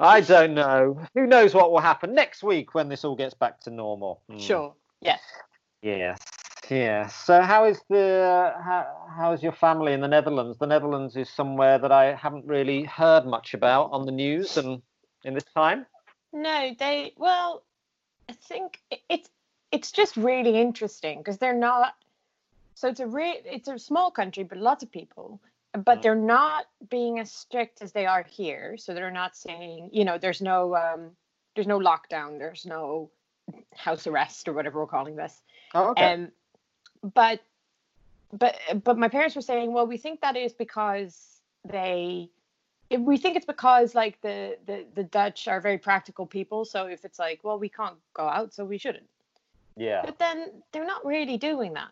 I 0.00 0.20
don't 0.20 0.54
know. 0.54 1.00
Who 1.14 1.26
knows 1.26 1.54
what 1.54 1.70
will 1.70 1.80
happen 1.80 2.14
next 2.14 2.42
week 2.42 2.74
when 2.74 2.88
this 2.88 3.04
all 3.04 3.16
gets 3.16 3.34
back 3.34 3.60
to 3.60 3.70
normal? 3.70 4.22
Mm. 4.30 4.40
Sure. 4.40 4.74
Yes. 5.00 5.20
Yes. 5.82 6.18
Yeah. 6.70 7.08
So 7.08 7.40
how 7.40 7.64
is 7.64 7.80
the 7.88 8.54
how 8.62 9.06
how 9.16 9.32
is 9.32 9.42
your 9.42 9.52
family 9.52 9.92
in 9.92 10.00
the 10.00 10.08
Netherlands? 10.08 10.58
The 10.58 10.66
Netherlands 10.66 11.16
is 11.16 11.28
somewhere 11.28 11.78
that 11.78 11.92
I 11.92 12.14
haven't 12.14 12.46
really 12.46 12.84
heard 12.84 13.26
much 13.26 13.54
about 13.54 13.90
on 13.92 14.06
the 14.06 14.12
news 14.12 14.56
and 14.56 14.82
in 15.24 15.34
this 15.34 15.44
time. 15.54 15.86
No, 16.32 16.74
they 16.78 17.12
well, 17.16 17.64
I 18.28 18.32
think 18.32 18.80
it's 19.08 19.28
it's 19.72 19.92
just 19.92 20.16
really 20.16 20.60
interesting 20.60 21.18
because 21.18 21.38
they're 21.38 21.52
not 21.58 21.94
so 22.74 22.88
it's 22.88 23.00
a 23.00 23.06
re- 23.06 23.42
it's 23.44 23.68
a 23.68 23.78
small 23.78 24.10
country, 24.10 24.44
but 24.44 24.58
lots 24.58 24.82
of 24.82 24.90
people. 24.90 25.40
But 25.72 25.98
Mm. 25.98 26.02
they're 26.02 26.14
not 26.14 26.66
being 26.88 27.18
as 27.18 27.32
strict 27.32 27.82
as 27.82 27.92
they 27.92 28.06
are 28.06 28.22
here. 28.22 28.76
So 28.76 28.94
they're 28.94 29.10
not 29.10 29.36
saying, 29.36 29.90
you 29.92 30.04
know, 30.04 30.18
there's 30.18 30.40
no 30.40 30.76
um, 30.76 31.10
there's 31.54 31.66
no 31.66 31.78
lockdown, 31.78 32.38
there's 32.38 32.64
no 32.64 33.10
house 33.76 34.06
arrest 34.06 34.48
or 34.48 34.52
whatever 34.52 34.78
we're 34.80 34.86
calling 34.86 35.16
this. 35.16 35.42
Oh, 35.74 35.90
okay. 35.90 36.14
Um, 36.14 36.32
but 37.12 37.40
but 38.32 38.56
but 38.82 38.98
my 38.98 39.08
parents 39.08 39.36
were 39.36 39.42
saying, 39.42 39.72
well, 39.72 39.86
we 39.86 39.96
think 39.96 40.20
that 40.22 40.36
is 40.36 40.52
because 40.52 41.40
they. 41.64 42.30
We 42.90 43.16
think 43.16 43.36
it's 43.36 43.46
because 43.46 43.94
like 43.94 44.20
the, 44.20 44.56
the 44.66 44.86
the 44.94 45.04
Dutch 45.04 45.48
are 45.48 45.60
very 45.60 45.78
practical 45.78 46.26
people. 46.26 46.64
So 46.64 46.86
if 46.86 47.04
it's 47.04 47.18
like, 47.18 47.40
well, 47.42 47.58
we 47.58 47.68
can't 47.68 47.96
go 48.12 48.28
out, 48.28 48.54
so 48.54 48.64
we 48.64 48.78
shouldn't. 48.78 49.08
yeah. 49.76 50.02
But 50.04 50.18
then 50.18 50.62
they're 50.72 50.86
not 50.86 51.04
really 51.04 51.36
doing 51.36 51.74
that. 51.74 51.90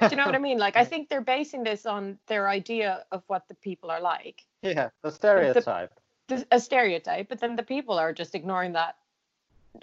Do 0.00 0.08
you 0.10 0.16
know 0.16 0.26
what 0.26 0.34
I 0.34 0.38
mean? 0.38 0.58
Like 0.58 0.76
I 0.76 0.84
think 0.84 1.08
they're 1.08 1.20
basing 1.20 1.64
this 1.64 1.84
on 1.84 2.18
their 2.26 2.48
idea 2.48 3.04
of 3.10 3.22
what 3.26 3.48
the 3.48 3.54
people 3.54 3.90
are 3.90 4.00
like, 4.00 4.44
yeah. 4.62 4.90
The 5.02 5.10
stereotype. 5.10 5.92
There's 6.28 6.44
a 6.50 6.60
stereotype. 6.60 7.28
But 7.28 7.40
then 7.40 7.56
the 7.56 7.62
people 7.62 7.98
are 7.98 8.12
just 8.12 8.34
ignoring 8.34 8.72
that 8.74 8.96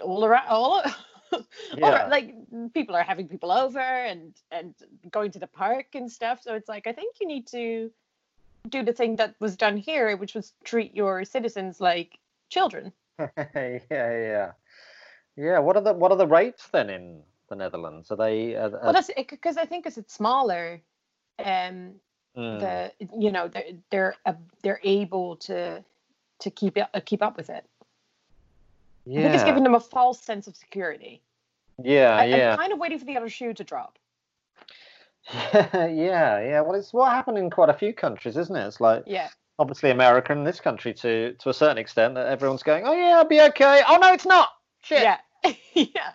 all 0.00 0.24
around. 0.24 0.46
All, 0.48 0.82
all 0.82 0.92
Yeah. 1.76 1.90
around- 1.90 2.10
like 2.10 2.34
people 2.72 2.94
are 2.94 3.02
having 3.02 3.28
people 3.28 3.50
over 3.50 3.80
and 3.80 4.34
and 4.50 4.74
going 5.10 5.30
to 5.32 5.38
the 5.38 5.46
park 5.46 5.94
and 5.94 6.10
stuff. 6.10 6.42
So 6.42 6.54
it's 6.54 6.68
like 6.68 6.86
I 6.86 6.92
think 6.92 7.16
you 7.20 7.26
need 7.26 7.46
to 7.48 7.90
do 8.68 8.82
the 8.82 8.92
thing 8.92 9.16
that 9.16 9.34
was 9.40 9.56
done 9.56 9.76
here, 9.76 10.16
which 10.16 10.34
was 10.34 10.52
treat 10.64 10.94
your 10.94 11.24
citizens 11.24 11.80
like 11.80 12.18
children. 12.48 12.92
yeah, 13.18 13.78
yeah, 13.90 14.52
yeah. 15.36 15.58
What 15.58 15.76
are 15.76 15.82
the 15.82 15.92
what 15.92 16.10
are 16.12 16.18
the 16.18 16.26
rates 16.26 16.68
then 16.68 16.90
in 16.90 17.22
the 17.48 17.56
Netherlands? 17.56 18.10
Are 18.10 18.16
they? 18.16 18.54
Are, 18.54 18.70
Well, 18.70 18.92
that's 18.92 19.10
because 19.28 19.56
I 19.56 19.64
think 19.64 19.86
as 19.86 19.98
it's 19.98 20.12
smaller, 20.14 20.80
um, 21.38 21.94
mm, 22.36 22.60
the 22.60 22.92
you 23.16 23.32
know 23.32 23.48
they're 23.48 23.64
they're 23.90 24.14
uh, 24.26 24.34
they're 24.62 24.80
able 24.82 25.36
to 25.36 25.84
to 26.40 26.50
keep 26.50 26.76
it 26.76 26.86
uh, 26.92 27.00
keep 27.04 27.22
up 27.22 27.36
with 27.36 27.50
it. 27.50 27.64
Yeah, 29.06 29.20
I 29.20 29.22
think 29.22 29.34
it's 29.34 29.44
giving 29.44 29.62
them 29.62 29.74
a 29.74 29.80
false 29.80 30.20
sense 30.20 30.46
of 30.46 30.56
security. 30.56 31.22
yeah, 31.82 32.16
I, 32.16 32.24
yeah, 32.26 32.52
I'm 32.52 32.58
kind 32.58 32.72
of 32.72 32.78
waiting 32.78 32.98
for 32.98 33.04
the 33.04 33.16
other 33.16 33.28
shoe 33.28 33.54
to 33.54 33.64
drop. 33.64 33.98
yeah, 35.54 35.90
yeah. 35.92 36.60
Well, 36.60 36.74
it's 36.74 36.92
what 36.92 37.10
happened 37.10 37.38
in 37.38 37.50
quite 37.50 37.68
a 37.68 37.74
few 37.74 37.92
countries, 37.92 38.36
isn't 38.36 38.54
it? 38.54 38.66
It's 38.66 38.80
like 38.80 39.04
Yeah, 39.06 39.28
obviously 39.58 39.90
America 39.90 40.32
and 40.32 40.46
this 40.46 40.60
country 40.60 40.92
to 40.94 41.34
to 41.34 41.48
a 41.48 41.54
certain 41.54 41.78
extent 41.78 42.14
that 42.14 42.26
everyone's 42.26 42.62
going, 42.62 42.84
oh 42.86 42.92
yeah, 42.92 43.16
I'll 43.16 43.24
be 43.24 43.40
okay. 43.40 43.82
Oh 43.88 43.96
no, 43.96 44.12
it's 44.12 44.26
not. 44.26 44.50
Shit. 44.82 45.02
yeah, 45.02 45.18
yeah. 45.74 46.12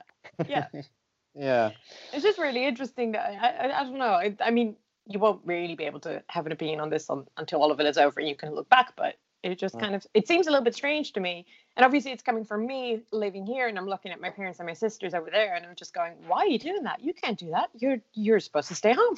yeah. 0.47 0.67
yeah. 1.35 1.71
It's 2.13 2.23
just 2.23 2.39
really 2.39 2.65
interesting. 2.65 3.13
That 3.13 3.31
I, 3.41 3.67
I, 3.67 3.81
I 3.81 3.83
don't 3.83 3.97
know. 3.97 4.05
I, 4.05 4.35
I 4.39 4.51
mean, 4.51 4.75
you 5.07 5.19
won't 5.19 5.41
really 5.45 5.75
be 5.75 5.85
able 5.85 5.99
to 6.01 6.23
have 6.27 6.45
an 6.45 6.51
opinion 6.51 6.79
on 6.79 6.89
this 6.89 7.09
on, 7.09 7.27
until 7.37 7.61
all 7.61 7.71
of 7.71 7.79
it 7.79 7.85
is 7.85 7.97
over 7.97 8.19
and 8.19 8.29
you 8.29 8.35
can 8.35 8.53
look 8.53 8.69
back. 8.69 8.93
But 8.95 9.15
it 9.43 9.57
just 9.57 9.75
Mm. 9.75 9.79
kind 9.79 9.95
of 9.95 10.05
it 10.13 10.27
seems 10.27 10.47
a 10.47 10.51
little 10.51 10.63
bit 10.63 10.75
strange 10.75 11.13
to 11.13 11.19
me. 11.19 11.45
And 11.75 11.85
obviously, 11.85 12.11
it's 12.11 12.23
coming 12.23 12.45
from 12.45 12.65
me 12.65 13.01
living 13.11 13.45
here, 13.45 13.67
and 13.67 13.77
I'm 13.77 13.87
looking 13.87 14.11
at 14.11 14.19
my 14.21 14.29
parents 14.29 14.59
and 14.59 14.67
my 14.67 14.73
sisters 14.73 15.13
over 15.13 15.29
there, 15.31 15.55
and 15.55 15.65
I'm 15.65 15.75
just 15.75 15.93
going, 15.93 16.13
"Why 16.27 16.39
are 16.39 16.47
you 16.47 16.59
doing 16.59 16.83
that? 16.83 17.01
You 17.01 17.13
can't 17.13 17.37
do 17.39 17.49
that. 17.51 17.69
You're 17.73 18.01
you're 18.13 18.39
supposed 18.39 18.67
to 18.69 18.75
stay 18.75 18.93
home." 18.93 19.17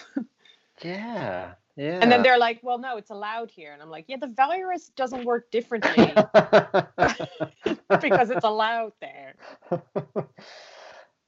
Yeah. 0.83 1.53
Yeah. 1.75 1.97
And 2.03 2.11
then 2.11 2.21
they're 2.21 2.37
like, 2.37 2.59
"Well, 2.61 2.77
no, 2.77 2.97
it's 2.97 3.09
allowed 3.09 3.49
here," 3.49 3.73
and 3.73 3.81
I'm 3.81 3.89
like, 3.89 4.05
"Yeah, 4.07 4.17
the 4.17 4.27
virus 4.27 4.89
doesn't 4.89 5.25
work 5.25 5.49
differently 5.49 6.13
because 7.99 8.29
it's 8.29 8.43
allowed 8.43 8.93
there." 9.01 9.33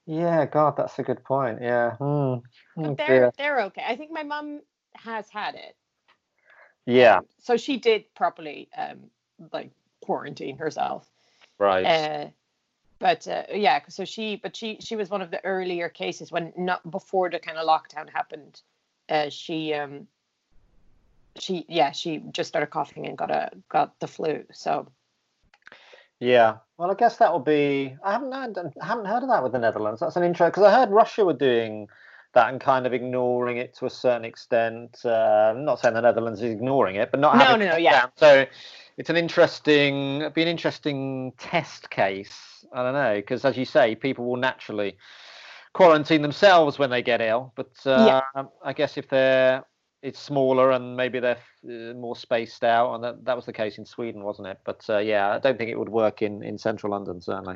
yeah, 0.05 0.45
God, 0.45 0.77
that's 0.77 0.99
a 0.99 1.03
good 1.03 1.23
point. 1.23 1.59
Yeah. 1.61 1.95
Oh, 1.99 2.43
But 2.77 2.97
they're 2.97 3.07
dear. 3.07 3.31
they're 3.39 3.61
okay. 3.61 3.83
I 3.87 3.95
think 3.95 4.11
my 4.11 4.21
mum 4.21 4.61
has 4.95 5.29
had 5.29 5.55
it. 5.55 5.75
Yeah. 6.85 7.17
Um, 7.17 7.25
so 7.39 7.57
she 7.57 7.77
did 7.77 8.13
properly 8.15 8.69
um 8.77 9.09
like 9.51 9.71
quarantine 10.01 10.57
herself. 10.57 11.09
Right. 11.59 11.85
Uh 11.85 12.27
but 12.99 13.27
uh, 13.27 13.43
yeah, 13.53 13.81
so 13.89 14.05
she 14.05 14.37
but 14.37 14.55
she 14.55 14.77
she 14.79 14.95
was 14.95 15.09
one 15.09 15.21
of 15.21 15.31
the 15.31 15.43
earlier 15.43 15.89
cases 15.89 16.31
when 16.31 16.53
not 16.57 16.89
before 16.89 17.29
the 17.29 17.39
kind 17.39 17.57
of 17.57 17.67
lockdown 17.67 18.09
happened. 18.09 18.61
Uh 19.09 19.29
she 19.29 19.73
um 19.73 20.07
she 21.37 21.65
yeah, 21.67 21.91
she 21.91 22.19
just 22.31 22.47
started 22.47 22.67
coughing 22.67 23.05
and 23.07 23.17
got 23.17 23.31
a 23.31 23.51
got 23.69 23.99
the 23.99 24.07
flu. 24.07 24.43
So 24.53 24.87
Yeah, 26.19 26.57
well, 26.77 26.91
I 26.91 26.93
guess 26.95 27.17
that 27.17 27.31
will 27.31 27.39
be. 27.39 27.95
I 28.03 28.13
haven't 28.13 28.31
heard, 28.31 28.57
I 28.81 28.85
haven't 28.85 29.05
heard 29.05 29.23
of 29.23 29.29
that 29.29 29.43
with 29.43 29.51
the 29.51 29.59
Netherlands. 29.59 29.99
That's 29.99 30.15
an 30.15 30.23
intro 30.23 30.47
because 30.47 30.63
I 30.63 30.71
heard 30.71 30.89
Russia 30.89 31.25
were 31.25 31.33
doing 31.33 31.89
that 32.35 32.49
and 32.49 32.61
kind 32.61 32.85
of 32.85 32.93
ignoring 32.93 33.57
it 33.57 33.73
to 33.77 33.85
a 33.85 33.89
certain 33.89 34.23
extent. 34.25 34.97
Uh, 35.03 35.51
I'm 35.55 35.65
not 35.65 35.79
saying 35.79 35.95
the 35.95 36.01
Netherlands 36.01 36.41
is 36.41 36.51
ignoring 36.51 36.95
it, 36.97 37.09
but 37.11 37.19
not 37.19 37.35
No, 37.37 37.43
having 37.45 37.65
no, 37.65 37.71
no, 37.73 37.77
yeah. 37.77 38.01
down. 38.01 38.11
So 38.15 38.45
it's 38.97 39.09
an 39.09 39.17
interesting, 39.17 40.29
be 40.33 40.41
an 40.43 40.47
interesting 40.47 41.33
test 41.39 41.89
case. 41.89 42.65
I 42.73 42.83
don't 42.83 42.93
know 42.93 43.15
because, 43.15 43.43
as 43.45 43.57
you 43.57 43.65
say, 43.65 43.95
people 43.95 44.25
will 44.25 44.37
naturally 44.37 44.97
quarantine 45.73 46.21
themselves 46.21 46.77
when 46.79 46.89
they 46.89 47.01
get 47.01 47.21
ill. 47.21 47.51
But 47.55 47.71
uh, 47.85 48.21
I 48.63 48.73
guess 48.73 48.97
if 48.97 49.09
they're 49.09 49.63
it's 50.01 50.19
smaller 50.19 50.69
and 50.71 50.95
maybe 50.95 51.19
they're 51.19 51.39
uh, 51.67 51.93
more 51.95 52.15
spaced 52.15 52.63
out, 52.63 52.93
and 52.93 53.03
that, 53.03 53.25
that 53.25 53.35
was 53.35 53.45
the 53.45 53.53
case 53.53 53.79
in 53.79 53.85
Sweden, 53.85 54.23
wasn't 54.23 54.47
it? 54.47 54.59
But 54.63 54.85
uh, 54.87 54.99
yeah, 54.99 55.31
I 55.31 55.39
don't 55.39 55.57
think 55.57 55.71
it 55.71 55.79
would 55.79 55.89
work 55.89 56.21
in, 56.21 56.43
in 56.43 56.57
central 56.59 56.91
London, 56.91 57.21
certainly. 57.21 57.55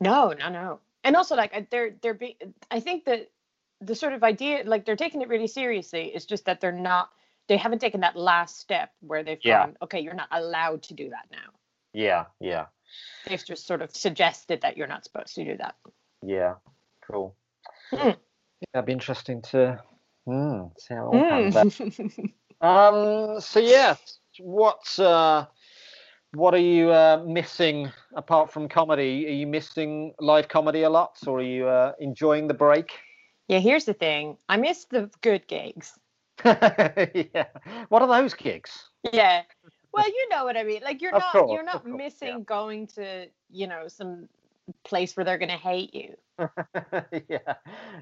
no, 0.00 0.32
no, 0.32 0.48
no. 0.48 0.80
And 1.04 1.14
also 1.14 1.36
like 1.36 1.70
they're 1.70 1.94
they're 2.02 2.14
be 2.14 2.36
I 2.70 2.80
think 2.80 3.04
that 3.04 3.30
the 3.80 3.94
sort 3.94 4.12
of 4.12 4.22
idea 4.24 4.62
like 4.64 4.84
they're 4.84 4.96
taking 4.96 5.22
it 5.22 5.28
really 5.28 5.46
seriously. 5.46 6.12
It's 6.14 6.24
just 6.26 6.44
that 6.46 6.60
they're 6.60 6.72
not 6.72 7.10
they 7.48 7.56
haven't 7.56 7.78
taken 7.78 8.00
that 8.00 8.16
last 8.16 8.58
step 8.58 8.90
where 9.00 9.22
they've 9.22 9.38
Yeah. 9.44 9.66
gone, 9.66 9.76
okay, 9.82 10.00
you're 10.00 10.14
not 10.14 10.28
allowed 10.32 10.82
to 10.84 10.94
do 10.94 11.10
that 11.10 11.26
now. 11.30 11.52
Yeah, 11.92 12.24
yeah, 12.40 12.66
They've 13.26 13.44
just 13.44 13.66
sort 13.66 13.82
of 13.82 13.94
suggested 13.94 14.60
that 14.62 14.76
you're 14.76 14.88
not 14.88 15.04
supposed 15.04 15.34
to 15.36 15.44
do 15.44 15.56
that. 15.58 15.76
yeah. 16.22 16.54
Cool. 17.10 17.36
Yeah, 17.92 18.14
that'd 18.74 18.86
be 18.86 18.92
interesting 18.92 19.40
to 19.42 19.80
mm, 20.26 20.70
see 20.78 20.94
how 20.94 21.10
it 21.12 21.16
all. 21.16 21.50
Mm. 21.52 22.32
Um. 22.60 23.40
So 23.40 23.60
yeah, 23.60 23.96
what 24.40 24.98
uh, 24.98 25.44
what 26.32 26.54
are 26.54 26.58
you 26.58 26.90
uh, 26.90 27.22
missing 27.26 27.92
apart 28.14 28.50
from 28.50 28.68
comedy? 28.68 29.26
Are 29.26 29.30
you 29.32 29.46
missing 29.46 30.14
live 30.18 30.48
comedy 30.48 30.82
a 30.82 30.90
lot, 30.90 31.16
or 31.26 31.38
are 31.38 31.42
you 31.42 31.68
uh, 31.68 31.92
enjoying 32.00 32.48
the 32.48 32.54
break? 32.54 32.90
Yeah, 33.48 33.58
here's 33.58 33.84
the 33.84 33.94
thing. 33.94 34.36
I 34.48 34.56
miss 34.56 34.84
the 34.86 35.10
good 35.22 35.46
gigs. 35.46 35.98
yeah. 36.44 37.46
What 37.88 38.02
are 38.02 38.08
those 38.08 38.34
gigs? 38.34 38.90
Yeah. 39.12 39.42
Well, 39.92 40.06
you 40.08 40.28
know 40.28 40.44
what 40.44 40.58
I 40.58 40.62
mean. 40.64 40.82
Like 40.84 41.00
you're 41.00 41.14
Of 41.14 41.20
not 41.22 41.32
course, 41.32 41.50
you're 41.52 41.62
not 41.64 41.82
course, 41.82 41.86
yeah. 41.86 41.96
missing 41.96 42.44
going 42.44 42.86
to, 42.88 43.28
you 43.50 43.66
know, 43.66 43.88
some 43.88 44.28
place 44.84 45.16
where 45.16 45.24
they're 45.24 45.38
gonna 45.38 45.56
hate 45.56 45.94
you. 45.94 46.14
yeah. 47.28 47.54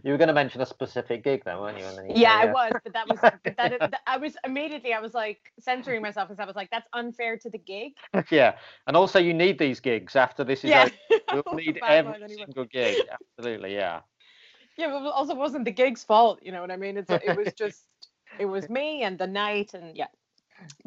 You 0.03 0.11
were 0.11 0.17
going 0.19 0.27
to 0.29 0.35
mention 0.35 0.61
a 0.61 0.67
specific 0.67 1.23
gig, 1.23 1.45
then, 1.45 1.59
weren't 1.59 1.79
you? 1.79 1.85
Then 1.85 2.11
you 2.11 2.15
Yeah, 2.17 2.35
I 2.35 2.47
was, 2.47 2.73
but 2.83 2.93
that 2.95 3.09
was 3.09 3.21
that, 3.21 3.39
that 3.55 4.01
I 4.09 4.17
was 4.17 4.37
immediately 4.45 4.93
I 4.93 4.99
was 4.99 5.15
like 5.15 5.53
censoring 5.61 6.03
myself 6.03 6.29
because 6.29 6.43
I 6.43 6.45
was 6.47 6.57
like, 6.57 6.71
that's 6.71 6.89
unfair 6.93 7.37
to 7.39 7.51
the 7.51 7.59
gig. 7.59 7.93
yeah. 8.31 8.57
And 8.89 8.97
also, 8.97 9.21
you 9.21 9.33
need 9.35 9.59
these 9.61 9.79
gigs 9.79 10.17
after 10.17 10.43
this 10.43 10.65
is 10.65 10.71
Yeah. 10.71 10.89
over. 11.31 11.43
We'll 11.47 11.55
need 11.55 11.79
every 11.87 12.29
single 12.29 12.65
gig. 12.65 13.05
Absolutely, 13.39 13.75
yeah. 13.75 14.01
Yeah, 14.77 14.89
but 14.89 15.07
it 15.07 15.13
also 15.13 15.35
wasn't 15.35 15.65
the 15.65 15.71
gig's 15.71 16.03
fault, 16.03 16.41
you 16.43 16.53
know 16.53 16.61
what 16.61 16.71
I 16.71 16.77
mean? 16.77 16.97
It's 16.97 17.11
it 17.11 17.37
was 17.37 17.53
just 17.59 17.85
it 18.39 18.47
was 18.47 18.69
me 18.69 19.03
and 19.03 19.19
the 19.19 19.27
night 19.27 19.75
and 19.75 19.97
yeah. 19.97 20.09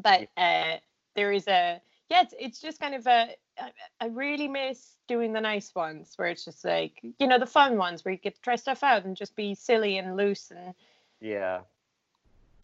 But 0.02 0.28
uh 0.38 0.78
there 1.16 1.32
is 1.32 1.48
a 1.48 1.82
yeah, 2.10 2.22
it's, 2.22 2.34
it's 2.40 2.62
just 2.62 2.80
kind 2.80 2.96
of 2.96 3.06
a 3.08 3.36
I, 3.60 3.72
I 4.00 4.08
really 4.08 4.48
miss 4.48 4.96
doing 5.08 5.34
the 5.34 5.42
nice 5.42 5.74
ones 5.74 6.14
where 6.16 6.28
it's 6.28 6.46
just 6.46 6.64
like 6.66 7.02
you 7.20 7.28
know 7.28 7.40
the 7.40 7.46
fun 7.46 7.78
ones 7.78 8.04
where 8.04 8.14
you 8.14 8.20
get 8.20 8.36
to 8.36 8.42
try 8.42 8.56
stuff 8.56 8.84
out 8.84 9.06
and 9.06 9.16
just 9.16 9.36
be 9.36 9.56
silly 9.56 9.98
and 9.98 10.16
loose 10.18 10.52
and 10.52 10.74
Yeah. 11.22 11.62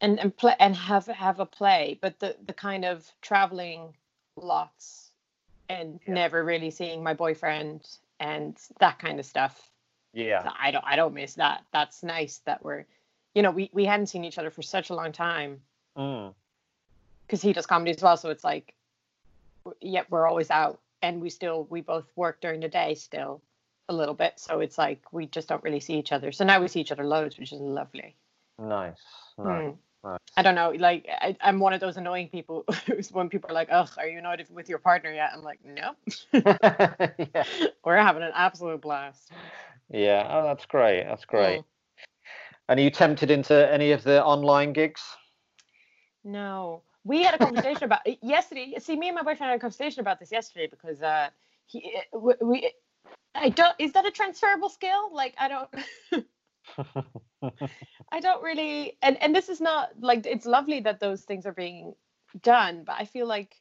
and 0.01 0.19
and 0.19 0.35
play 0.35 0.55
and 0.59 0.75
have 0.75 1.07
have 1.07 1.39
a 1.39 1.45
play 1.45 1.97
but 2.01 2.19
the 2.19 2.35
the 2.45 2.53
kind 2.53 2.85
of 2.85 3.09
traveling 3.21 3.95
lots 4.35 5.11
and 5.69 5.99
Yeah. 6.05 6.13
never 6.13 6.43
really 6.43 6.69
seeing 6.69 7.01
my 7.03 7.13
boyfriend 7.13 7.87
and 8.19 8.57
that 8.79 8.99
kind 8.99 9.19
of 9.19 9.25
stuff 9.25 9.69
Yeah. 10.13 10.49
I 10.59 10.71
don't 10.71 10.85
I 10.85 10.95
don't 10.95 11.13
miss 11.13 11.35
that. 11.35 11.63
That's 11.71 12.03
nice 12.03 12.39
that 12.45 12.63
we're 12.63 12.85
you 13.35 13.41
know, 13.41 13.51
we, 13.51 13.69
we 13.73 13.85
hadn't 13.85 14.07
seen 14.07 14.23
each 14.25 14.37
other 14.37 14.51
for 14.51 14.61
such 14.61 14.89
a 14.89 14.95
long 14.95 15.11
time 15.11 15.61
Mm. 15.97 16.33
because 17.25 17.41
he 17.41 17.53
does 17.53 17.67
comedy 17.67 17.91
as 17.91 18.01
well. 18.01 18.17
So 18.17 18.29
it's 18.31 18.43
like, 18.43 18.73
yeah, 19.79 20.03
we're 20.09 20.27
always 20.27 20.49
out 20.49 20.79
and 21.03 21.21
we 21.21 21.29
still, 21.29 21.67
we 21.69 21.81
both 21.81 22.05
work 22.15 22.41
during 22.41 22.61
the 22.61 22.67
day 22.67 22.95
still 22.95 23.41
a 23.89 23.93
little 23.93 24.15
bit. 24.15 24.33
So 24.39 24.59
it's 24.59 24.77
like, 24.77 25.01
we 25.11 25.27
just 25.27 25.47
don't 25.47 25.63
really 25.63 25.79
see 25.79 25.93
each 25.95 26.11
other. 26.11 26.31
So 26.31 26.45
now 26.45 26.59
we 26.59 26.67
see 26.67 26.81
each 26.81 26.91
other 26.91 27.05
loads, 27.05 27.37
which 27.37 27.53
is 27.53 27.59
lovely. 27.59 28.15
Nice. 28.57 28.97
Nice. 29.37 29.45
Mm. 29.45 29.77
nice. 30.03 30.19
I 30.35 30.41
don't 30.41 30.55
know. 30.55 30.71
Like, 30.71 31.07
I, 31.09 31.35
I'm 31.41 31.59
one 31.59 31.73
of 31.73 31.79
those 31.79 31.97
annoying 31.97 32.29
people 32.29 32.65
who's 32.87 33.11
when 33.11 33.29
people 33.29 33.51
are 33.51 33.53
like, 33.53 33.69
oh, 33.71 33.85
are 33.97 34.07
you 34.07 34.17
annoyed 34.17 34.43
with 34.49 34.67
your 34.67 34.79
partner 34.79 35.11
yet? 35.11 35.29
I'm 35.33 35.43
like, 35.43 35.59
no, 35.63 35.95
yeah. 36.33 37.43
we're 37.85 37.97
having 37.97 38.23
an 38.23 38.31
absolute 38.33 38.81
blast. 38.81 39.31
Yeah. 39.89 40.27
Oh, 40.29 40.43
that's 40.43 40.65
great. 40.65 41.03
That's 41.03 41.25
great. 41.25 41.63
And 42.69 42.79
are 42.79 42.83
you 42.83 42.89
tempted 42.89 43.29
into 43.29 43.71
any 43.71 43.91
of 43.91 44.03
the 44.03 44.23
online 44.23 44.73
gigs? 44.73 45.01
No, 46.23 46.81
we 47.03 47.23
had 47.23 47.33
a 47.33 47.37
conversation 47.37 47.83
about 47.83 48.01
yesterday. 48.23 48.75
See, 48.79 48.95
me 48.95 49.09
and 49.09 49.15
my 49.15 49.21
boyfriend 49.21 49.49
had 49.49 49.57
a 49.57 49.59
conversation 49.59 49.99
about 49.99 50.19
this 50.19 50.31
yesterday 50.31 50.67
because 50.67 51.01
uh, 51.01 51.29
he 51.67 51.97
we, 52.13 52.33
we 52.41 52.71
I 53.35 53.49
don't. 53.49 53.75
Is 53.79 53.91
that 53.93 54.05
a 54.05 54.11
transferable 54.11 54.69
skill? 54.69 55.13
Like 55.13 55.35
I 55.37 55.47
don't. 55.47 56.25
I 58.11 58.19
don't 58.19 58.41
really. 58.41 58.97
And 59.01 59.21
and 59.21 59.35
this 59.35 59.49
is 59.49 59.59
not 59.59 59.89
like 59.99 60.25
it's 60.25 60.45
lovely 60.45 60.79
that 60.81 60.99
those 60.99 61.23
things 61.23 61.45
are 61.45 61.53
being 61.53 61.93
done, 62.41 62.83
but 62.85 62.95
I 62.97 63.05
feel 63.05 63.27
like 63.27 63.55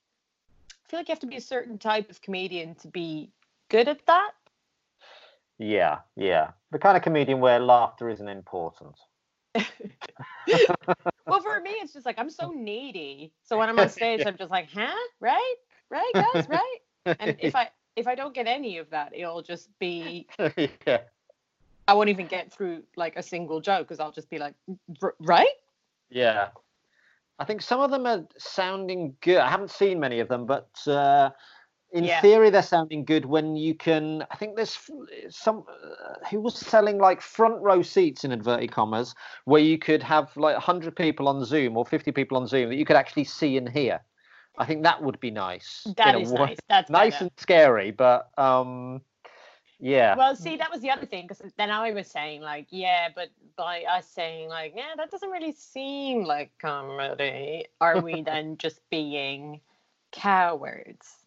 I 0.70 0.90
feel 0.90 1.00
like 1.00 1.08
you 1.08 1.12
have 1.12 1.20
to 1.20 1.26
be 1.26 1.36
a 1.36 1.40
certain 1.40 1.78
type 1.78 2.10
of 2.10 2.22
comedian 2.22 2.74
to 2.76 2.88
be 2.88 3.30
good 3.70 3.88
at 3.88 4.06
that. 4.06 4.32
Yeah, 5.58 5.98
yeah. 6.16 6.50
The 6.70 6.78
kind 6.78 6.96
of 6.96 7.02
comedian 7.02 7.40
where 7.40 7.60
laughter 7.60 8.08
isn't 8.08 8.28
important. 8.28 8.98
well, 11.26 11.40
for 11.42 11.60
me, 11.60 11.70
it's 11.70 11.92
just 11.92 12.06
like 12.06 12.18
I'm 12.18 12.30
so 12.30 12.50
needy. 12.50 13.32
So 13.44 13.58
when 13.58 13.68
I'm 13.68 13.78
on 13.78 13.88
stage, 13.88 14.22
I'm 14.26 14.36
just 14.36 14.50
like, 14.50 14.68
huh, 14.72 14.94
right, 15.20 15.54
right, 15.90 16.10
guys, 16.14 16.48
right. 16.48 16.78
And 17.18 17.36
if 17.40 17.54
I 17.54 17.68
if 17.96 18.06
I 18.06 18.14
don't 18.14 18.34
get 18.34 18.46
any 18.46 18.78
of 18.78 18.90
that, 18.90 19.12
it'll 19.14 19.42
just 19.42 19.68
be. 19.78 20.26
yeah. 20.86 20.98
I 21.88 21.94
won't 21.94 22.08
even 22.08 22.26
get 22.26 22.52
through 22.52 22.84
like 22.96 23.16
a 23.16 23.22
single 23.22 23.60
joke 23.60 23.88
because 23.88 23.98
I'll 24.00 24.12
just 24.12 24.30
be 24.30 24.38
like, 24.38 24.54
right. 25.18 25.48
Yeah. 26.10 26.48
I 27.38 27.44
think 27.44 27.60
some 27.60 27.80
of 27.80 27.90
them 27.90 28.06
are 28.06 28.24
sounding 28.38 29.16
good. 29.20 29.38
I 29.38 29.50
haven't 29.50 29.70
seen 29.70 29.98
many 29.98 30.20
of 30.20 30.28
them, 30.28 30.46
but 30.46 30.70
uh, 30.86 31.30
in 31.92 32.04
Yeah. 32.04 32.20
theory, 32.20 32.50
they're 32.50 32.62
sounding 32.62 33.04
good 33.04 33.26
when 33.26 33.54
you 33.54 33.74
can. 33.74 34.24
I 34.30 34.36
think 34.36 34.56
there's 34.56 34.90
some 35.28 35.64
uh, 35.68 36.26
who 36.30 36.40
was 36.40 36.58
selling 36.58 36.98
like 36.98 37.20
front 37.20 37.60
row 37.60 37.82
seats 37.82 38.24
in 38.24 38.32
inverted 38.32 38.72
commas, 38.72 39.14
where 39.44 39.60
you 39.60 39.78
could 39.78 40.02
have 40.02 40.34
like 40.36 40.54
100 40.54 40.96
people 40.96 41.28
on 41.28 41.44
Zoom 41.44 41.76
or 41.76 41.84
50 41.84 42.10
people 42.12 42.36
on 42.38 42.46
Zoom 42.46 42.70
that 42.70 42.76
you 42.76 42.86
could 42.86 42.96
actually 42.96 43.24
see 43.24 43.56
and 43.56 43.68
hear. 43.68 44.00
I 44.58 44.66
think 44.66 44.82
that 44.82 45.02
would 45.02 45.20
be 45.20 45.30
nice. 45.30 45.86
That 45.96 46.18
is 46.20 46.32
nice. 46.32 46.58
That's 46.68 46.90
nice 46.90 47.14
better. 47.14 47.24
and 47.24 47.32
scary, 47.36 47.90
but 47.90 48.30
um, 48.38 49.02
yeah. 49.78 50.14
Well, 50.14 50.36
see, 50.36 50.56
that 50.56 50.70
was 50.70 50.80
the 50.80 50.90
other 50.90 51.06
thing 51.06 51.26
because 51.26 51.52
then 51.56 51.70
I 51.70 51.90
was 51.92 52.06
saying 52.06 52.40
like, 52.40 52.68
yeah, 52.70 53.08
but 53.14 53.28
by 53.56 53.82
us 53.84 54.06
saying 54.06 54.48
like, 54.48 54.74
yeah, 54.76 54.94
that 54.96 55.10
doesn't 55.10 55.30
really 55.30 55.52
seem 55.52 56.24
like 56.24 56.52
comedy. 56.58 57.66
Are 57.80 58.00
we 58.00 58.22
then 58.26 58.56
just 58.58 58.80
being 58.90 59.60
cowards? 60.10 61.21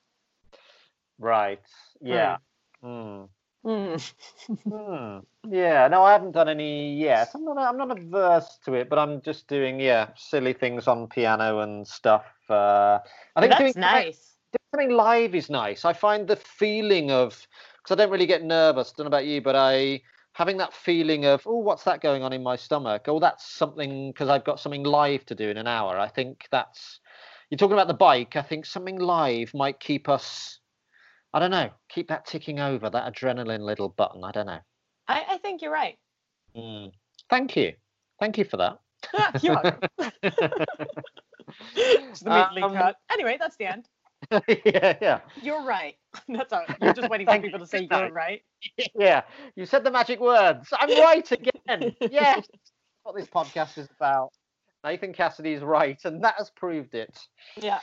Right. 1.19 1.61
Yeah. 2.01 2.37
Hmm. 2.81 3.23
Hmm. 3.65 5.19
Yeah, 5.49 5.87
no, 5.87 6.03
I 6.03 6.11
haven't 6.11 6.33
done 6.33 6.49
any 6.49 6.95
yet. 6.95 7.31
I'm 7.33 7.43
not. 7.43 7.57
I'm 7.57 7.77
not 7.77 7.97
averse 7.97 8.59
to 8.65 8.73
it, 8.73 8.89
but 8.89 8.99
I'm 8.99 9.21
just 9.21 9.47
doing 9.47 9.79
yeah 9.79 10.09
silly 10.15 10.53
things 10.53 10.87
on 10.87 11.07
piano 11.07 11.59
and 11.59 11.87
stuff. 11.87 12.25
Uh, 12.47 12.99
I 13.35 13.41
think 13.41 13.51
That's 13.51 13.73
doing 13.73 13.81
nice. 13.81 14.37
doing 14.51 14.61
something 14.71 14.95
live 14.95 15.33
is 15.33 15.49
nice. 15.49 15.83
I 15.83 15.93
find 15.93 16.27
the 16.27 16.35
feeling 16.35 17.09
of 17.09 17.47
because 17.77 17.95
I 17.95 17.95
don't 17.95 18.11
really 18.11 18.27
get 18.27 18.43
nervous. 18.43 18.91
Don't 18.91 19.05
know 19.05 19.07
about 19.07 19.25
you, 19.25 19.41
but 19.41 19.55
I 19.55 20.01
having 20.33 20.57
that 20.57 20.73
feeling 20.73 21.25
of 21.25 21.41
oh, 21.47 21.57
what's 21.57 21.83
that 21.83 22.01
going 22.01 22.21
on 22.21 22.33
in 22.33 22.43
my 22.43 22.55
stomach? 22.55 23.05
Oh, 23.07 23.19
that's 23.19 23.47
something 23.47 24.11
because 24.11 24.29
I've 24.29 24.43
got 24.45 24.59
something 24.59 24.83
live 24.83 25.25
to 25.27 25.35
do 25.35 25.49
in 25.49 25.57
an 25.57 25.67
hour. 25.67 25.97
I 25.97 26.07
think 26.07 26.45
that's 26.51 26.99
you're 27.49 27.57
talking 27.57 27.73
about 27.73 27.87
the 27.87 27.93
bike. 27.93 28.35
I 28.35 28.41
think 28.41 28.65
something 28.65 28.99
live 28.99 29.53
might 29.53 29.79
keep 29.79 30.09
us. 30.09 30.59
I 31.35 31.39
don't 31.39 31.51
know. 31.51 31.69
Keep 31.89 32.07
that 32.07 32.25
ticking 32.25 32.61
over 32.61 32.89
that 32.89 33.13
adrenaline 33.13 33.59
little 33.59 33.89
button. 33.89 34.23
I 34.23 34.31
don't 34.31 34.45
know. 34.45 34.59
I, 35.09 35.25
I 35.31 35.37
think 35.39 35.61
you're 35.61 35.69
right. 35.69 35.97
Mm. 36.55 36.91
Thank 37.29 37.57
you. 37.57 37.73
Thank 38.21 38.37
you 38.37 38.45
for 38.45 38.55
that. 38.55 38.79
you're 39.43 39.53
welcome. 39.61 39.89
Immediately 42.25 42.61
Um, 42.63 42.73
cut. 42.73 42.95
Anyway, 43.11 43.35
that's 43.37 43.57
the 43.57 43.65
end. 43.65 43.89
yeah, 44.31 44.97
yeah, 45.01 45.19
You're 45.41 45.63
right. 45.65 45.95
That's 46.29 46.53
all. 46.53 46.63
You're 46.81 46.93
just 46.93 47.09
waiting 47.09 47.27
for 47.27 47.37
people 47.39 47.59
to 47.59 47.67
say 47.67 47.87
you're 47.91 48.11
right. 48.11 48.41
yeah. 48.95 49.21
You 49.57 49.65
said 49.65 49.83
the 49.83 49.91
magic 49.91 50.21
words. 50.21 50.69
I'm 50.71 50.89
right 50.89 51.29
again. 51.31 51.95
yes. 51.99 52.47
That's 52.47 52.71
what 53.03 53.15
this 53.17 53.27
podcast 53.27 53.77
is 53.77 53.87
about. 53.99 54.29
Nathan 54.85 55.13
Cassidy 55.13 55.51
is 55.53 55.61
right, 55.63 55.99
and 56.05 56.23
that 56.23 56.35
has 56.37 56.49
proved 56.49 56.95
it. 56.95 57.19
Yeah. 57.57 57.79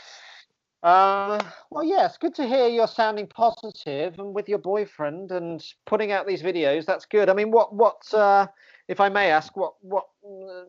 Uh, 0.82 1.40
well, 1.70 1.84
yes, 1.84 2.18
good 2.18 2.34
to 2.34 2.46
hear 2.46 2.66
you're 2.66 2.88
sounding 2.88 3.26
positive 3.26 4.18
and 4.18 4.34
with 4.34 4.48
your 4.48 4.58
boyfriend 4.58 5.30
and 5.30 5.64
putting 5.86 6.10
out 6.10 6.26
these 6.26 6.42
videos. 6.42 6.84
That's 6.84 7.06
good. 7.06 7.28
I 7.28 7.34
mean, 7.34 7.52
what, 7.52 7.72
what, 7.72 8.02
uh, 8.12 8.48
if 8.88 8.98
I 8.98 9.08
may 9.08 9.30
ask, 9.30 9.56
what, 9.56 9.74
what 9.80 10.06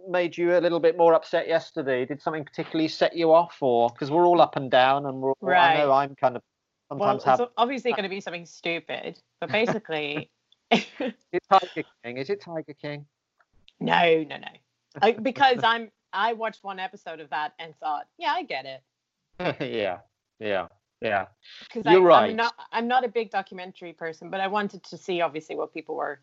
made 0.08 0.38
you 0.38 0.56
a 0.56 0.60
little 0.60 0.80
bit 0.80 0.97
more 0.97 1.15
upset 1.15 1.47
yesterday? 1.47 2.06
Did 2.06 2.21
something 2.21 2.45
particularly 2.45 2.89
set 2.89 3.15
you 3.15 3.34
off, 3.34 3.58
or 3.60 3.89
because 3.89 4.12
we're 4.12 4.26
all 4.26 4.39
up 4.39 4.56
and 4.56 4.69
down, 4.69 5.08
and 5.08 5.19
we're, 5.19 5.32
all, 5.32 5.49
I 5.49 5.78
know 5.78 5.91
I'm 5.91 6.15
kind 6.15 6.36
of 6.36 6.43
sometimes 6.89 7.02
Well, 7.08 7.19
sometimes 7.19 7.39
it's 7.39 7.54
obviously 7.58 7.91
going 7.91 8.04
to 8.04 8.10
be 8.10 8.21
something 8.21 8.45
stupid, 8.45 9.19
but 9.41 9.52
basically, 9.52 10.30
Is 10.73 10.84
it 11.32 11.43
Tiger 11.49 11.88
King? 12.04 12.17
Is 12.17 12.30
it 12.30 12.41
Tiger 12.41 12.73
King? 12.73 13.06
no, 13.80 14.23
no, 14.23 14.38
no. 14.38 14.47
I, 15.02 15.12
because 15.12 15.60
I'm, 15.63 15.91
I 16.13 16.34
watched 16.34 16.63
one 16.63 16.80
episode 16.80 17.19
of 17.19 17.30
that 17.32 17.54
and 17.60 17.76
thought, 17.80 18.08
yeah, 18.17 18.32
I 18.32 18.43
get 18.43 18.65
it. 18.65 18.82
yeah, 19.59 19.99
yeah, 20.39 20.67
yeah. 21.01 21.25
Because 21.61 21.91
You're 21.91 22.01
I'm 22.11 22.23
right. 22.23 22.35
not, 22.35 22.53
I'm 22.71 22.87
not 22.87 23.03
a 23.03 23.07
big 23.07 23.31
documentary 23.31 23.93
person, 23.93 24.29
but 24.29 24.39
I 24.39 24.47
wanted 24.47 24.83
to 24.85 24.97
see 24.97 25.21
obviously 25.21 25.55
what 25.55 25.73
people 25.73 25.95
were 25.95 26.19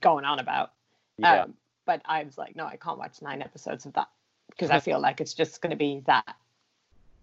going 0.00 0.24
on 0.24 0.38
about. 0.38 0.72
Yeah. 1.18 1.42
Um, 1.42 1.54
but 1.84 2.02
I 2.04 2.24
was 2.24 2.36
like, 2.36 2.56
no, 2.56 2.66
I 2.66 2.76
can't 2.76 2.98
watch 2.98 3.22
nine 3.22 3.42
episodes 3.42 3.86
of 3.86 3.92
that 3.94 4.08
because 4.50 4.70
I 4.70 4.80
feel 4.88 5.00
like 5.00 5.20
it's 5.20 5.34
just 5.34 5.60
going 5.62 5.70
to 5.70 5.76
be 5.76 6.02
that. 6.06 6.36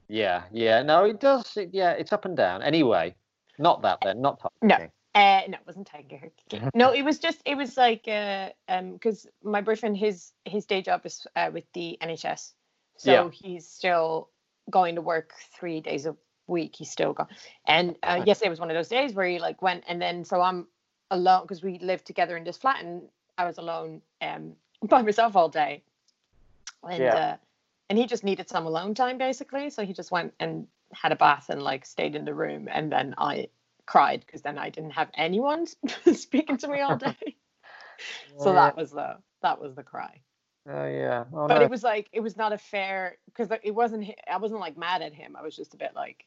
Yeah, 0.08 0.43
yeah. 0.52 0.82
No, 0.84 1.06
it 1.06 1.19
does. 1.19 1.58
It, 1.58 1.69
yeah, 1.73 1.91
it's 1.91 2.13
up 2.13 2.26
and 2.26 2.36
down. 2.36 2.62
Anyway, 2.62 3.15
not 3.58 3.82
that 3.82 3.99
then. 4.04 4.21
Not 4.21 4.39
Tiger 4.39 4.52
No. 4.62 4.78
King. 4.78 4.91
Uh, 5.15 5.41
no, 5.47 5.58
it 5.58 5.67
wasn't 5.67 5.88
Tiger 5.88 6.32
King. 6.49 6.69
No, 6.76 6.91
it 6.91 7.04
was 7.04 7.19
just 7.19 7.39
it 7.45 7.56
was 7.56 7.78
like 7.78 8.08
uh, 8.08 8.49
um 8.67 8.93
because 8.93 9.28
my 9.43 9.62
boyfriend 9.62 9.95
his 9.95 10.32
his 10.45 10.65
day 10.65 10.82
job 10.82 11.06
is 11.06 11.28
uh, 11.36 11.52
with 11.54 11.65
the 11.73 11.97
NHS, 12.02 12.54
so 12.97 13.12
Yeah. 13.12 13.30
he's 13.32 13.67
still 13.67 14.30
going 14.69 14.95
to 14.95 15.02
work 15.02 15.34
three 15.58 15.82
days 15.82 16.06
a 16.06 16.15
week. 16.47 16.76
He's 16.78 16.91
still 16.91 17.13
gone, 17.13 17.28
and 17.67 17.95
uh, 18.04 18.19
Right. 18.19 18.26
yesterday 18.26 18.49
was 18.49 18.60
one 18.60 18.69
of 18.71 18.76
those 18.76 18.89
days 18.89 19.13
where 19.13 19.28
he 19.28 19.39
like 19.39 19.62
went, 19.62 19.84
and 19.88 20.02
then 20.02 20.26
so 20.26 20.41
I'm 20.41 20.67
alone 21.12 21.43
because 21.43 21.63
we 21.63 21.80
lived 21.80 22.06
together 22.06 22.38
in 22.38 22.43
this 22.43 22.58
flat, 22.58 22.84
and 22.84 23.04
I 23.38 23.45
was 23.45 23.58
alone 23.58 24.02
um 24.21 24.56
by 24.88 25.02
myself 25.02 25.36
all 25.36 25.49
day, 25.49 25.84
and 26.84 26.99
Yeah. 26.99 27.15
uh, 27.15 27.38
and 27.89 27.97
he 27.97 28.06
just 28.06 28.23
needed 28.23 28.49
some 28.49 28.65
alone 28.65 28.93
time 28.95 29.17
basically, 29.17 29.69
so 29.69 29.86
he 29.86 29.93
just 29.93 30.12
went 30.12 30.34
and 30.39 30.67
had 30.93 31.12
a 31.12 31.15
bath 31.15 31.49
and 31.49 31.62
like 31.62 31.86
stayed 31.86 32.15
in 32.15 32.26
the 32.26 32.34
room, 32.34 32.67
and 32.71 32.91
then 32.91 33.15
I 33.17 33.49
cried 33.86 34.23
because 34.26 34.41
then 34.41 34.58
I 34.58 34.69
didn't 34.69 34.91
have 34.91 35.10
anyone 35.15 35.65
speaking 36.13 36.58
to 36.58 36.67
me 36.67 36.82
all 36.82 36.97
day. 36.97 37.36
so 38.38 38.54
that 38.54 38.76
was 38.76 38.91
the 38.91 39.17
that 39.41 39.60
was 39.60 39.76
the 39.76 39.84
cry. 39.84 40.21
Oh 40.69 40.88
yeah. 40.88 41.26
Oh, 41.34 41.47
But 41.47 41.58
no. 41.58 41.62
it 41.62 41.69
was 41.69 41.84
like 41.84 42.10
it 42.13 42.21
was 42.21 42.38
not 42.38 42.54
a 42.54 42.58
fair 42.58 43.17
because 43.26 43.49
it 43.63 43.76
wasn't 43.76 44.10
I 44.30 44.38
wasn't 44.38 44.62
like 44.62 44.78
mad 44.78 45.02
at 45.02 45.13
him. 45.13 45.36
I 45.36 45.41
was 45.41 45.56
just 45.56 45.73
a 45.73 45.78
bit 45.78 45.91
like 45.95 46.26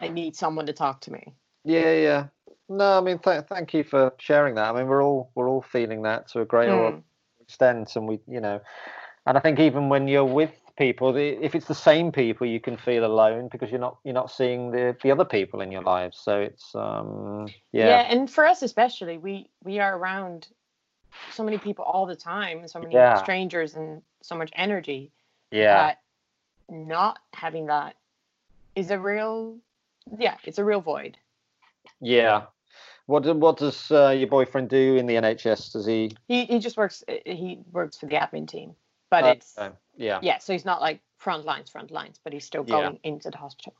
I 0.00 0.08
need 0.08 0.36
someone 0.36 0.66
to 0.66 0.72
talk 0.72 1.00
to 1.02 1.12
me. 1.12 1.34
Yeah, 1.64 1.92
yeah. 1.94 2.26
No, 2.68 2.98
I 2.98 3.00
mean, 3.00 3.18
th- 3.18 3.44
thank 3.48 3.74
you 3.74 3.84
for 3.84 4.12
sharing 4.18 4.54
that. 4.56 4.74
I 4.74 4.78
mean, 4.78 4.86
we're 4.86 5.02
all 5.02 5.30
we're 5.34 5.48
all 5.48 5.62
feeling 5.62 6.02
that 6.02 6.28
to 6.28 6.40
a 6.40 6.44
greater 6.44 6.72
Mm. 6.72 7.02
extent, 7.40 7.96
and 7.96 8.08
we, 8.08 8.20
you 8.26 8.40
know, 8.40 8.60
and 9.26 9.36
I 9.36 9.40
think 9.40 9.58
even 9.58 9.88
when 9.88 10.08
you're 10.08 10.24
with 10.24 10.52
people, 10.76 11.16
if 11.16 11.54
it's 11.54 11.66
the 11.66 11.74
same 11.74 12.10
people, 12.12 12.46
you 12.46 12.60
can 12.60 12.76
feel 12.76 13.04
alone 13.04 13.48
because 13.50 13.70
you're 13.70 13.80
not 13.80 13.98
you're 14.04 14.14
not 14.14 14.30
seeing 14.30 14.70
the 14.70 14.96
the 15.02 15.10
other 15.10 15.24
people 15.24 15.60
in 15.60 15.72
your 15.72 15.82
lives. 15.82 16.18
So 16.18 16.40
it's 16.40 16.74
um 16.74 17.46
Yeah. 17.72 17.88
yeah 17.88 18.06
and 18.08 18.30
for 18.30 18.46
us 18.46 18.62
especially, 18.62 19.18
we 19.18 19.50
we 19.62 19.78
are 19.78 19.96
around 19.96 20.48
so 21.32 21.42
many 21.44 21.58
people 21.58 21.84
all 21.84 22.06
the 22.06 22.16
time, 22.16 22.66
so 22.68 22.80
many 22.80 22.94
Yeah. 22.94 23.22
strangers 23.22 23.74
and 23.74 24.02
so 24.22 24.34
much 24.36 24.50
energy 24.54 25.10
yeah 25.50 25.74
that 25.74 26.00
not 26.68 27.18
having 27.32 27.66
that 27.66 27.96
is 28.74 28.90
a 28.90 28.98
real 28.98 29.58
yeah, 30.18 30.36
it's 30.44 30.58
a 30.58 30.64
real 30.64 30.80
void. 30.80 31.16
yeah. 32.00 32.46
What 33.06 33.24
what 33.36 33.58
does 33.58 33.90
uh, 33.90 34.10
your 34.16 34.28
boyfriend 34.28 34.68
do 34.70 34.96
in 34.96 35.06
the 35.06 35.14
NHS? 35.14 35.72
Does 35.72 35.86
he? 35.86 36.16
He 36.28 36.46
he 36.46 36.58
just 36.58 36.76
works 36.76 37.04
uh, 37.08 37.14
he 37.26 37.60
works 37.72 37.96
for 37.98 38.06
the 38.06 38.16
admin 38.16 38.48
team. 38.48 38.74
But 39.10 39.24
uh, 39.24 39.28
it's 39.28 39.58
yeah 39.96 40.18
yeah, 40.22 40.38
so 40.38 40.52
he's 40.54 40.64
not 40.64 40.80
like 40.80 41.00
front 41.18 41.44
lines, 41.44 41.70
front 41.70 41.90
lines, 41.90 42.18
but 42.24 42.32
he's 42.32 42.44
still 42.44 42.64
Yeah. 42.66 42.82
going 42.82 42.98
into 43.04 43.30
the 43.30 43.36
hospital. 43.38 43.74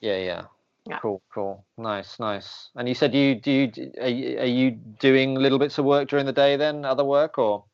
yeah 0.00 0.16
yeah. 0.16 0.42
Yeah. 0.88 0.98
Cool, 0.98 1.22
cool, 1.32 1.64
nice, 1.76 2.18
nice. 2.18 2.70
And 2.74 2.88
you 2.88 2.94
said 2.94 3.14
you 3.14 3.34
do 3.34 3.50
you 3.50 3.92
are, 4.00 4.08
you 4.08 4.38
are 4.38 4.46
you 4.46 4.70
doing 4.70 5.34
little 5.34 5.58
bits 5.58 5.78
of 5.78 5.84
work 5.84 6.08
during 6.08 6.26
the 6.26 6.32
day 6.32 6.56
then, 6.56 6.84
other 6.84 7.04
work 7.04 7.38
or? 7.38 7.64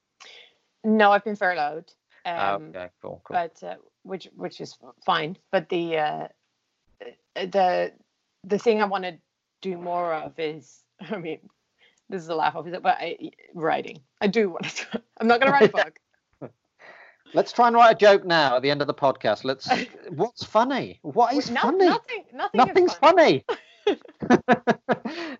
No, 0.84 1.12
I've 1.12 1.24
been 1.24 1.36
furloughed. 1.36 1.92
Um, 2.24 2.34
Ah, 2.36 2.54
okay, 2.54 2.88
cool, 3.00 3.22
cool. 3.24 3.34
but 3.34 3.62
uh, 3.62 3.76
which 4.02 4.28
which 4.34 4.60
is 4.60 4.76
fine. 5.04 5.36
But 5.52 5.68
the 5.68 5.98
uh, 5.98 6.28
the 7.34 7.92
the 8.44 8.58
thing 8.58 8.82
I 8.82 8.86
want 8.86 9.04
to 9.04 9.18
do 9.62 9.78
more 9.78 10.12
of 10.12 10.38
is, 10.38 10.80
I 11.00 11.16
mean, 11.18 11.40
this 12.08 12.22
is 12.22 12.28
a 12.28 12.34
laugh 12.34 12.56
off, 12.56 12.66
but 12.82 12.96
I, 12.98 13.30
writing. 13.54 14.00
I 14.20 14.26
do 14.26 14.50
want 14.50 14.64
to. 14.64 15.02
I'm 15.20 15.28
not 15.28 15.40
going 15.40 15.52
to 15.52 15.58
write 15.58 15.70
a 15.70 15.72
book. 15.72 15.98
Let's 17.34 17.52
try 17.52 17.66
and 17.66 17.76
write 17.76 17.90
a 17.92 17.94
joke 17.94 18.24
now 18.24 18.56
at 18.56 18.62
the 18.62 18.70
end 18.70 18.80
of 18.80 18.86
the 18.86 18.94
podcast. 18.94 19.44
Let's. 19.44 19.68
What's 20.10 20.44
funny? 20.44 20.98
What 21.02 21.34
is 21.34 21.50
no, 21.50 21.60
funny? 21.60 21.86
Nothing. 21.86 22.24
Nothing. 22.32 22.58
Nothing's 22.58 22.94
funny. 22.94 23.44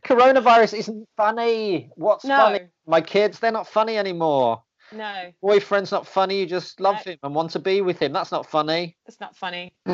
Coronavirus 0.04 0.78
isn't 0.78 1.08
funny. 1.16 1.90
What's 1.96 2.24
No. 2.24 2.36
funny? 2.36 2.60
My 2.86 3.00
kids, 3.00 3.38
they're 3.38 3.52
not 3.52 3.66
funny 3.68 3.96
anymore. 3.98 4.62
No, 4.92 5.32
Boyfriend's 5.42 5.90
not 5.90 6.06
funny. 6.06 6.38
You 6.40 6.46
just 6.46 6.78
love 6.78 7.04
No. 7.04 7.12
him 7.12 7.18
and 7.24 7.34
want 7.34 7.50
to 7.52 7.58
be 7.58 7.80
with 7.80 7.98
him. 7.98 8.12
That's 8.12 8.30
not 8.30 8.48
funny. 8.48 8.96
it's 9.06 9.18
not 9.20 9.36
funny. 9.36 9.74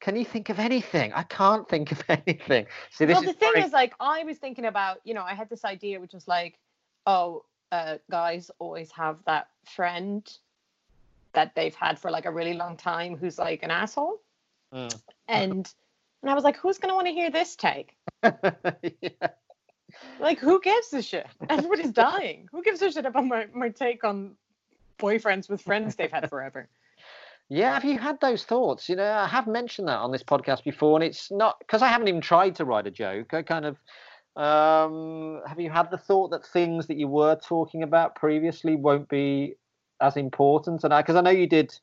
Can 0.00 0.16
you 0.16 0.24
think 0.24 0.48
of 0.48 0.58
anything? 0.58 1.12
I 1.12 1.22
can't 1.22 1.68
think 1.68 1.92
of 1.92 2.02
anything. 2.08 2.66
See, 2.90 3.04
this 3.04 3.14
well, 3.14 3.22
the 3.22 3.32
thing 3.34 3.52
very- 3.54 3.64
is, 3.64 3.72
like, 3.72 3.94
I 4.00 4.24
was 4.24 4.38
thinking 4.38 4.64
about, 4.64 4.98
you 5.04 5.14
know, 5.14 5.22
I 5.22 5.34
had 5.34 5.48
this 5.48 5.64
idea, 5.64 6.00
which 6.00 6.12
was 6.12 6.26
like, 6.26 6.58
oh, 7.06 7.44
uh, 7.72 7.96
guys 8.10 8.50
always 8.60 8.92
have 8.92 9.16
that 9.26 9.48
friend 9.64 10.30
that 11.32 11.54
they've 11.56 11.74
had 11.74 11.98
for 11.98 12.10
like 12.10 12.26
a 12.26 12.30
really 12.30 12.52
long 12.54 12.76
time 12.76 13.16
who's 13.16 13.38
like 13.38 13.62
an 13.64 13.70
asshole, 13.72 14.20
Mm. 14.72 15.02
and 15.28 15.74
and 16.22 16.30
I 16.30 16.34
was 16.34 16.44
like, 16.44 16.56
who's 16.56 16.78
gonna 16.78 16.94
want 16.94 17.06
to 17.08 17.12
hear 17.12 17.30
this 17.30 17.56
take? 17.56 17.96
yeah. 18.22 18.30
Like, 20.20 20.38
who 20.38 20.60
gives 20.60 20.92
a 20.94 21.02
shit? 21.02 21.26
Everybody's 21.50 21.90
dying. 22.08 22.48
Who 22.52 22.62
gives 22.62 22.80
a 22.80 22.90
shit 22.90 23.04
about 23.04 23.26
my, 23.26 23.46
my 23.52 23.68
take 23.68 24.04
on 24.04 24.36
boyfriends 24.98 25.50
with 25.50 25.60
friends 25.60 25.96
they've 25.96 26.10
had 26.10 26.30
forever? 26.30 26.68
Yeah, 27.50 27.74
have 27.74 27.84
you 27.84 27.98
had 27.98 28.18
those 28.20 28.44
thoughts? 28.44 28.88
You 28.88 28.96
know, 28.96 29.12
I 29.12 29.26
have 29.26 29.46
mentioned 29.46 29.88
that 29.88 29.98
on 29.98 30.10
this 30.10 30.22
podcast 30.22 30.64
before, 30.64 30.96
and 30.96 31.04
it's 31.04 31.30
not 31.30 31.58
because 31.58 31.82
I 31.82 31.88
haven't 31.88 32.08
even 32.08 32.22
tried 32.22 32.56
to 32.56 32.64
write 32.64 32.86
a 32.86 32.90
joke. 32.90 33.34
I 33.34 33.42
kind 33.42 33.66
of 33.66 33.76
um, 34.36 35.40
have 35.46 35.60
you 35.60 35.70
had 35.70 35.90
the 35.90 35.98
thought 35.98 36.30
that 36.30 36.46
things 36.46 36.86
that 36.86 36.96
you 36.96 37.08
were 37.08 37.36
talking 37.36 37.82
about 37.82 38.14
previously 38.14 38.76
won't 38.76 39.08
be 39.08 39.54
as 40.00 40.16
important? 40.16 40.84
And 40.84 40.94
I, 40.94 41.02
because 41.02 41.16
I 41.16 41.20
know 41.20 41.30
you 41.30 41.46
did, 41.46 41.78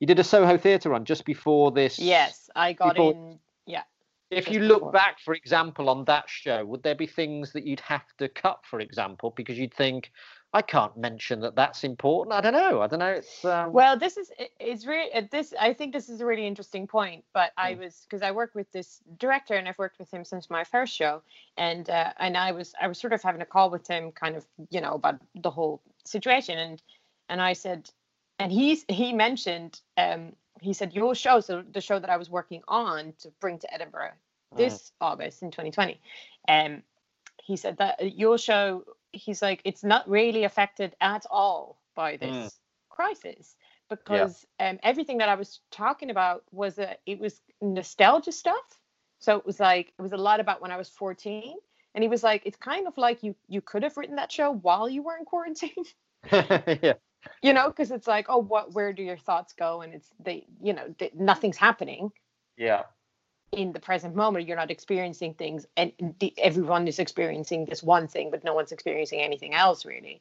you 0.00 0.06
did 0.06 0.18
a 0.18 0.24
Soho 0.24 0.56
Theatre 0.56 0.90
run 0.90 1.04
just 1.04 1.24
before 1.24 1.70
this. 1.70 1.98
Yes, 1.98 2.48
I 2.56 2.72
got 2.72 2.96
People- 2.96 3.10
in. 3.10 3.38
Yeah. 3.66 3.82
If 4.30 4.50
you 4.50 4.60
look 4.60 4.80
before. 4.80 4.92
back, 4.92 5.20
for 5.20 5.34
example, 5.34 5.90
on 5.90 6.06
that 6.06 6.24
show, 6.26 6.64
would 6.64 6.82
there 6.82 6.94
be 6.94 7.06
things 7.06 7.52
that 7.52 7.66
you'd 7.66 7.80
have 7.80 8.06
to 8.16 8.28
cut, 8.30 8.60
for 8.64 8.80
example, 8.80 9.34
because 9.36 9.58
you'd 9.58 9.74
think, 9.74 10.10
I 10.54 10.60
can't 10.62 10.94
mention 10.96 11.40
that 11.40 11.56
that's 11.56 11.82
important? 11.82 12.34
I 12.34 12.40
don't 12.42 12.52
know. 12.52 12.82
I 12.82 12.86
don't 12.86 12.98
know. 12.98 13.06
It's 13.12 13.42
um, 13.44 13.72
Well, 13.72 13.98
this 13.98 14.16
is 14.18 14.30
it- 14.38 14.52
it's 14.60 14.84
really 14.86 15.12
uh, 15.12 15.22
this. 15.30 15.54
I 15.58 15.72
think 15.72 15.92
this 15.94 16.08
is 16.10 16.20
a 16.20 16.26
really 16.26 16.46
interesting 16.46 16.86
point. 16.86 17.24
But 17.32 17.52
I 17.56 17.74
Mm. 17.74 17.78
was 17.78 18.06
because 18.06 18.22
I 18.22 18.32
work 18.32 18.54
with 18.54 18.70
this 18.72 19.00
director 19.18 19.54
and 19.54 19.66
I've 19.66 19.78
worked 19.78 19.98
with 19.98 20.12
him 20.12 20.24
since 20.24 20.50
my 20.50 20.64
first 20.64 20.94
show, 20.94 21.22
and 21.56 21.88
uh, 21.88 22.12
and 22.18 22.36
I 22.36 22.52
was 22.52 22.74
I 22.80 22.86
was 22.88 22.98
sort 22.98 23.12
of 23.14 23.22
having 23.22 23.40
a 23.40 23.46
call 23.46 23.70
with 23.70 23.86
him, 23.86 24.12
kind 24.12 24.36
of 24.36 24.46
you 24.70 24.80
know 24.82 24.92
about 24.94 25.20
the 25.34 25.50
whole 25.50 25.80
situation, 26.04 26.58
and 26.58 26.82
and 27.30 27.40
I 27.40 27.54
said, 27.54 27.90
and 28.38 28.52
he's 28.52 28.84
he 28.88 29.12
mentioned 29.14 29.80
um 29.96 30.36
he 30.60 30.74
said 30.74 30.92
your 30.92 31.14
show, 31.14 31.40
so 31.40 31.62
the 31.62 31.80
show 31.80 31.98
that 31.98 32.10
I 32.10 32.18
was 32.18 32.28
working 32.30 32.62
on 32.68 33.14
to 33.20 33.30
bring 33.40 33.58
to 33.60 33.72
Edinburgh 33.74 34.12
this 34.54 34.92
August 35.00 35.42
in 35.42 35.50
2020, 35.50 35.98
um, 36.48 36.82
he 37.42 37.56
said 37.56 37.78
that 37.78 38.16
your 38.18 38.36
show, 38.36 38.84
he's 39.12 39.42
like, 39.42 39.60
it's 39.64 39.84
not 39.84 40.08
really 40.08 40.44
affected 40.44 40.94
at 41.00 41.24
all 41.30 41.78
by 41.94 42.16
this 42.16 42.30
Mm. 42.30 42.50
crisis 42.90 43.56
because 43.88 44.46
um, 44.60 44.78
everything 44.82 45.18
that 45.18 45.28
I 45.28 45.34
was 45.34 45.60
talking 45.70 46.10
about 46.10 46.44
was 46.52 46.78
a, 46.78 46.96
it 47.06 47.18
was 47.20 47.40
nostalgia 47.60 48.32
stuff. 48.32 48.78
So 49.18 49.36
it 49.36 49.46
was 49.46 49.60
like 49.60 49.92
it 49.98 50.02
was 50.02 50.12
a 50.12 50.16
lot 50.16 50.40
about 50.40 50.60
when 50.60 50.72
I 50.72 50.76
was 50.76 50.88
14, 50.88 51.56
and 51.94 52.02
he 52.02 52.08
was 52.08 52.22
like, 52.22 52.42
it's 52.44 52.56
kind 52.56 52.86
of 52.86 52.96
like 52.98 53.22
you 53.22 53.34
you 53.48 53.60
could 53.60 53.82
have 53.82 53.96
written 53.96 54.16
that 54.16 54.32
show 54.32 54.52
while 54.52 54.88
you 54.88 55.02
were 55.02 55.16
in 55.16 55.24
quarantine. 55.24 55.84
yeah. 56.32 56.94
you 57.42 57.52
know 57.52 57.68
because 57.68 57.90
it's 57.90 58.06
like 58.06 58.26
oh 58.28 58.38
what 58.38 58.72
where 58.74 58.92
do 58.92 59.02
your 59.02 59.16
thoughts 59.16 59.52
go 59.52 59.82
and 59.82 59.94
it's 59.94 60.08
they 60.20 60.44
you 60.60 60.72
know 60.72 60.94
th- 60.98 61.14
nothing's 61.14 61.56
happening 61.56 62.10
Yeah. 62.56 62.82
In 63.52 63.72
the 63.72 63.80
present 63.80 64.14
moment 64.14 64.46
you're 64.46 64.56
not 64.56 64.70
experiencing 64.70 65.34
things 65.34 65.66
and 65.76 65.92
the, 66.20 66.32
everyone 66.38 66.88
is 66.88 66.98
experiencing 66.98 67.64
this 67.66 67.82
one 67.82 68.08
thing 68.08 68.30
but 68.30 68.42
no 68.44 68.54
one's 68.54 68.72
experiencing 68.72 69.20
anything 69.20 69.54
else 69.54 69.84
really 69.84 70.20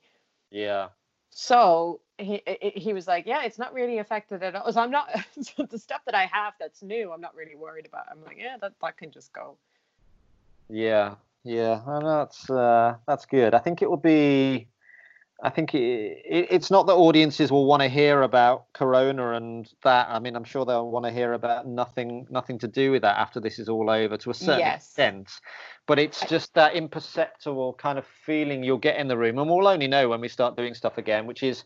Yeah. 0.51 0.89
so 1.29 2.01
he 2.17 2.41
he- 2.45 2.73
he 2.75 2.93
was 2.93 3.07
like 3.07 3.25
yeah 3.25 3.43
it's 3.43 3.57
not 3.57 3.73
really 3.73 3.99
affected 3.99 4.43
at 4.43 4.55
all 4.55 4.71
so 4.71 4.81
i'm 4.81 4.91
not 4.91 5.09
so 5.41 5.63
the 5.63 5.79
stuff 5.79 6.01
that 6.05 6.15
i 6.15 6.25
have 6.25 6.53
that's 6.59 6.83
new 6.83 7.11
i'm 7.11 7.21
not 7.21 7.33
really 7.35 7.55
worried 7.55 7.85
about 7.85 8.05
i'm 8.11 8.23
like 8.25 8.37
yeah 8.37 8.57
that, 8.61 8.73
that 8.81 8.97
can 8.97 9.11
just 9.11 9.31
go 9.33 9.57
Yeah, 10.69 11.15
yeah, 11.43 11.81
well, 11.85 12.01
that's 12.01 12.49
uh, 12.49 12.95
that's 13.07 13.25
good. 13.25 13.53
I 13.53 13.59
think 13.59 13.81
it 13.81 13.89
will 13.89 13.97
be. 13.97 14.67
I 15.43 15.49
think 15.49 15.73
it, 15.73 16.21
it, 16.23 16.47
it's 16.51 16.69
not 16.69 16.85
that 16.85 16.93
audiences 16.93 17.51
will 17.51 17.65
want 17.65 17.81
to 17.81 17.89
hear 17.89 18.21
about 18.21 18.71
Corona 18.73 19.33
and 19.33 19.67
that. 19.83 20.07
I 20.09 20.19
mean, 20.19 20.35
I'm 20.35 20.43
sure 20.43 20.65
they'll 20.65 20.89
want 20.89 21.05
to 21.05 21.11
hear 21.11 21.33
about 21.33 21.67
nothing, 21.67 22.27
nothing 22.29 22.59
to 22.59 22.67
do 22.67 22.91
with 22.91 23.01
that 23.01 23.17
after 23.17 23.39
this 23.39 23.57
is 23.57 23.67
all 23.67 23.89
over 23.89 24.17
to 24.17 24.29
a 24.29 24.33
certain 24.35 24.59
Yes. 24.59 24.85
extent. 24.85 25.31
But 25.87 25.97
it's 25.97 26.23
just 26.27 26.53
that 26.53 26.75
imperceptible 26.75 27.73
kind 27.73 27.97
of 27.97 28.05
feeling 28.23 28.63
you'll 28.63 28.77
get 28.77 28.97
in 28.97 29.07
the 29.07 29.17
room, 29.17 29.39
and 29.39 29.49
we'll 29.49 29.67
only 29.67 29.87
know 29.87 30.09
when 30.09 30.21
we 30.21 30.27
start 30.27 30.55
doing 30.55 30.75
stuff 30.75 30.99
again, 30.99 31.25
which 31.25 31.41
is, 31.41 31.63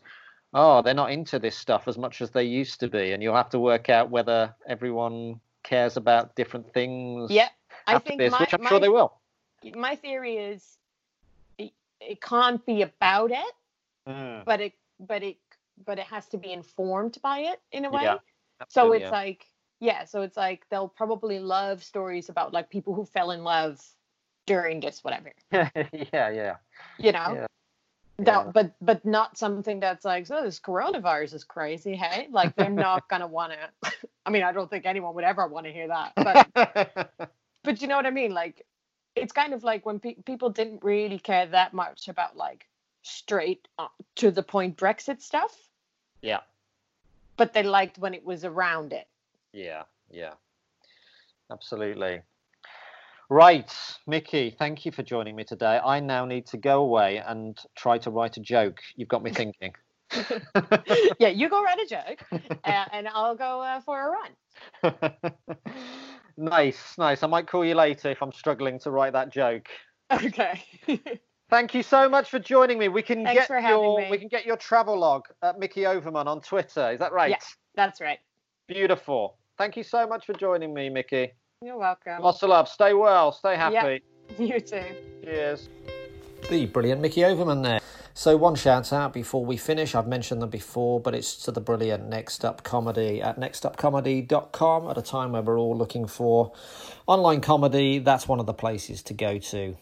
oh, 0.54 0.80
they're 0.80 0.94
not 0.94 1.10
into 1.10 1.38
this 1.38 1.56
stuff 1.56 1.86
as 1.86 1.98
much 1.98 2.22
as 2.22 2.30
they 2.30 2.44
used 2.44 2.80
to 2.80 2.88
be, 2.88 3.12
and 3.12 3.22
you'll 3.22 3.36
have 3.36 3.50
to 3.50 3.58
work 3.58 3.90
out 3.90 4.10
whether 4.10 4.54
everyone 4.66 5.38
cares 5.64 5.96
about 5.96 6.34
different 6.36 6.72
things. 6.72 7.28
yeah 7.30 7.48
i 7.88 7.98
think 7.98 8.18
this, 8.20 8.30
my, 8.30 8.38
which 8.38 8.54
I'm 8.54 8.62
my, 8.62 8.68
sure 8.68 8.78
they 8.78 8.88
will. 8.88 9.20
my 9.74 9.96
theory 9.96 10.36
is 10.36 10.78
it, 11.58 11.72
it 12.00 12.20
can't 12.22 12.64
be 12.64 12.82
about 12.82 13.32
it 13.32 13.54
Mm. 14.08 14.44
but 14.44 14.60
it 14.60 14.72
but 15.00 15.22
it 15.22 15.36
but 15.84 15.98
it 15.98 16.06
has 16.06 16.26
to 16.28 16.38
be 16.38 16.52
informed 16.52 17.18
by 17.22 17.40
it 17.40 17.60
in 17.72 17.84
a 17.84 17.90
way 17.90 18.02
Yeah, 18.02 18.18
so 18.68 18.92
it's 18.92 19.10
like 19.10 19.46
yeah 19.80 20.04
so 20.04 20.22
it's 20.22 20.36
like 20.36 20.64
they'll 20.70 20.88
probably 20.88 21.38
love 21.38 21.82
stories 21.82 22.28
about 22.28 22.52
like 22.52 22.70
people 22.70 22.94
who 22.94 23.04
fell 23.04 23.30
in 23.32 23.44
love 23.44 23.82
during 24.46 24.80
this 24.80 25.02
whatever 25.02 25.32
yeah. 25.52 25.68
yeah, 25.92 26.30
yeah, 26.30 26.56
you 26.98 27.12
know 27.12 27.32
Yeah. 27.34 27.46
that 28.18 28.46
Yeah. 28.46 28.50
but 28.52 28.74
but 28.80 29.04
not 29.04 29.36
something 29.36 29.80
that's 29.80 30.04
like 30.04 30.26
so 30.26 30.42
this 30.42 30.60
coronavirus 30.60 31.34
is 31.34 31.44
crazy 31.44 31.94
hey 31.96 32.28
like 32.30 32.56
they're 32.56 32.70
not 32.70 33.08
gonna 33.10 33.26
want 33.26 33.52
to 33.52 33.92
i 34.26 34.30
mean 34.30 34.42
i 34.44 34.52
don't 34.52 34.70
think 34.70 34.86
anyone 34.86 35.14
would 35.14 35.24
ever 35.24 35.46
want 35.46 35.66
to 35.66 35.72
hear 35.72 35.88
that 35.88 36.12
but 36.16 37.10
but 37.64 37.82
you 37.82 37.88
know 37.88 37.96
what 37.96 38.06
i 38.06 38.10
mean 38.10 38.32
like 38.32 38.64
it's 39.14 39.32
kind 39.32 39.52
of 39.52 39.64
like 39.64 39.84
when 39.84 39.98
pe- 39.98 40.22
people 40.24 40.50
didn't 40.50 40.82
really 40.84 41.18
care 41.18 41.46
that 41.46 41.74
much 41.74 42.08
about 42.08 42.36
like 42.36 42.66
straight 43.06 43.68
uh, 43.78 43.88
to 44.14 44.30
the 44.30 44.42
point 44.42 44.76
brexit 44.76 45.20
stuff 45.20 45.56
yeah, 46.22 46.40
but 47.36 47.52
they 47.52 47.62
liked 47.62 47.98
when 47.98 48.14
it 48.14 48.24
was 48.24 48.44
around 48.44 48.92
it 48.92 49.06
yeah, 49.56 49.84
yeah. 50.10 50.34
Absolutely. 51.50 52.20
Right, 53.30 53.72
Micky, 54.06 54.50
thank 54.50 54.84
you 54.84 54.92
for 54.92 55.02
joining 55.02 55.34
me 55.34 55.44
today. 55.44 55.80
I 55.82 55.98
now 55.98 56.26
need 56.26 56.46
to 56.48 56.58
go 56.58 56.82
away 56.82 57.22
and 57.26 57.58
try 57.74 57.98
to 57.98 58.10
write 58.10 58.36
a 58.36 58.40
joke. 58.40 58.78
You've 58.96 59.08
got 59.08 59.22
me 59.22 59.30
thinking. 59.32 59.72
yeah 61.18 61.26
you 61.26 61.48
go 61.48 61.64
write 61.64 61.80
a 61.80 61.86
joke 61.88 62.24
uh, 62.62 62.84
and 62.92 63.08
i'll 63.08 63.34
go 63.34 63.60
uh, 63.60 63.80
for 63.80 64.06
a 64.06 64.92
run 64.92 65.02
nice, 66.36 66.96
nice. 66.96 67.24
I 67.24 67.26
might 67.26 67.48
call 67.48 67.64
you 67.64 67.74
later 67.74 68.12
if 68.12 68.22
I'm 68.22 68.30
struggling 68.30 68.78
to 68.80 68.92
write 68.92 69.14
that 69.14 69.32
joke. 69.32 69.66
okay 70.12 70.62
Thank 71.48 71.74
you 71.74 71.82
so 71.82 72.08
much 72.08 72.28
for 72.28 72.38
joining 72.38 72.78
me. 72.78 72.88
We 72.88 73.02
can 73.02 73.22
Thanks 73.24 73.42
get 73.42 73.46
for 73.46 73.60
your 73.60 74.00
me. 74.00 74.10
we 74.10 74.18
can 74.18 74.28
get 74.28 74.44
your 74.44 74.56
travel 74.56 74.98
log 74.98 75.26
at 75.42 75.58
Micky 75.58 75.86
Overman 75.86 76.26
on 76.26 76.40
Twitter. 76.40 76.90
Is 76.90 76.98
that 76.98 77.12
right? 77.12 77.30
Yes. 77.30 77.56
That's 77.76 78.00
right 78.00 78.18
Beautiful. 78.66 79.36
Thank 79.58 79.76
you 79.76 79.84
so 79.84 80.06
much 80.06 80.26
for 80.26 80.32
joining 80.32 80.74
me, 80.74 80.88
Micky. 80.88 81.32
you're 81.62 81.78
welcome 81.78 82.20
Lots 82.20 82.42
of 82.42 82.50
love. 82.50 82.68
Stay 82.68 82.94
well. 82.94 83.30
Stay 83.30 83.54
happy. 83.56 84.02
you 84.38 84.60
too 84.60 84.82
Cheers. 85.22 85.68
The 86.50 86.66
brilliant 86.66 87.00
Micky 87.00 87.24
Overman 87.24 87.62
there. 87.62 87.80
So, 88.14 88.36
one 88.36 88.54
shout 88.54 88.92
out 88.92 89.12
before 89.12 89.44
we 89.44 89.56
finish. 89.56 89.94
I've 89.94 90.06
mentioned 90.06 90.40
them 90.40 90.48
before, 90.48 91.00
but 91.00 91.14
it's 91.14 91.36
to 91.44 91.52
the 91.52 91.60
brilliant 91.60 92.08
Next 92.08 92.44
Up 92.46 92.62
Comedy 92.62 93.20
at 93.20 93.38
nextupcomedy.com 93.38 94.88
at 94.88 94.96
a 94.96 95.02
time 95.02 95.32
where 95.32 95.42
we're 95.42 95.58
all 95.58 95.76
looking 95.76 96.06
for 96.06 96.52
online 97.06 97.40
comedy. 97.40 97.98
That's 97.98 98.26
one 98.26 98.40
of 98.40 98.46
the 98.46 98.54
places 98.54 99.02
to 99.04 99.14
go 99.14 99.38
to. 99.38 99.76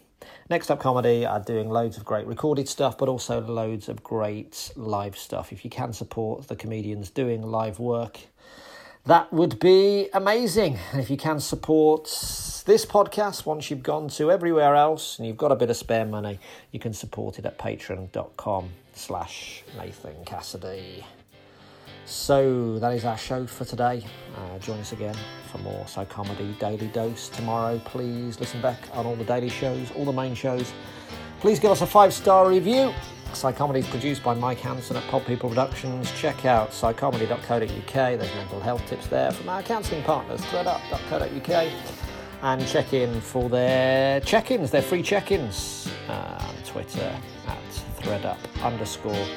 Next 0.47 0.69
Up 0.69 0.79
Comedy 0.79 1.25
are 1.25 1.39
doing 1.39 1.71
loads 1.71 1.97
of 1.97 2.05
great 2.05 2.27
recorded 2.27 2.69
stuff, 2.69 2.99
but 2.99 3.09
also 3.09 3.41
loads 3.41 3.89
of 3.89 4.03
great 4.03 4.71
live 4.75 5.17
stuff. 5.17 5.51
If 5.51 5.65
you 5.65 5.71
can 5.71 5.91
support 5.91 6.47
the 6.47 6.55
comedians 6.55 7.09
doing 7.09 7.41
live 7.41 7.79
work, 7.79 8.19
that 9.05 9.33
would 9.33 9.59
be 9.59 10.07
amazing. 10.13 10.77
And 10.91 11.01
if 11.01 11.09
you 11.09 11.17
can 11.17 11.39
support 11.39 12.03
this 12.67 12.85
podcast 12.85 13.47
once 13.47 13.71
you've 13.71 13.81
gone 13.81 14.07
to 14.09 14.31
everywhere 14.31 14.75
else 14.75 15.17
and 15.17 15.27
you've 15.27 15.35
got 15.35 15.51
a 15.51 15.55
bit 15.55 15.71
of 15.71 15.77
spare 15.77 16.05
money, 16.05 16.37
you 16.71 16.79
can 16.79 16.93
support 16.93 17.39
it 17.39 17.45
at 17.47 17.57
patreon.com 17.57 18.69
slash 18.93 19.63
Nathan 19.75 20.25
Cassidy. 20.25 21.05
So 22.05 22.77
that 22.79 22.93
is 22.93 23.03
our 23.03 23.17
show 23.17 23.47
for 23.47 23.65
today. 23.65 24.03
Uh, 24.37 24.59
join 24.59 24.79
us 24.79 24.91
again 24.91 25.15
for 25.51 25.57
more 25.59 25.83
Psychomedy 25.85 26.57
Daily 26.59 26.87
Dose 26.87 27.29
tomorrow. 27.29 27.81
Please 27.83 28.39
listen 28.39 28.61
back 28.61 28.79
on 28.93 29.05
all 29.05 29.15
the 29.15 29.23
daily 29.23 29.49
shows, 29.49 29.91
all 29.91 30.05
the 30.05 30.13
main 30.13 30.35
shows. 30.35 30.71
Please 31.39 31.59
give 31.59 31.71
us 31.71 31.81
a 31.81 31.87
five 31.87 32.13
star 32.13 32.47
review. 32.47 32.93
Psychomedy 33.31 33.77
is 33.77 33.87
produced 33.87 34.23
by 34.23 34.33
Mike 34.33 34.59
Hanson 34.59 34.95
at 34.95 35.03
Pod 35.07 35.25
People 35.25 35.49
Productions. 35.49 36.11
Check 36.13 36.45
out 36.45 36.71
psychomedy.co.uk. 36.71 37.93
There's 37.93 38.35
mental 38.35 38.59
health 38.61 38.85
tips 38.87 39.07
there 39.07 39.31
from 39.31 39.49
our 39.49 39.63
counselling 39.63 40.03
partners, 40.03 40.41
threadup.co.uk. 40.41 41.71
And 42.41 42.67
check 42.67 42.93
in 42.93 43.19
for 43.19 43.49
their 43.49 44.19
check 44.21 44.51
ins, 44.51 44.69
their 44.69 44.83
free 44.83 45.01
check 45.01 45.31
ins 45.31 45.89
uh, 46.07 46.53
Twitter 46.65 47.19
at 47.47 47.63
threadup 47.99 48.37
underscore. 48.63 49.27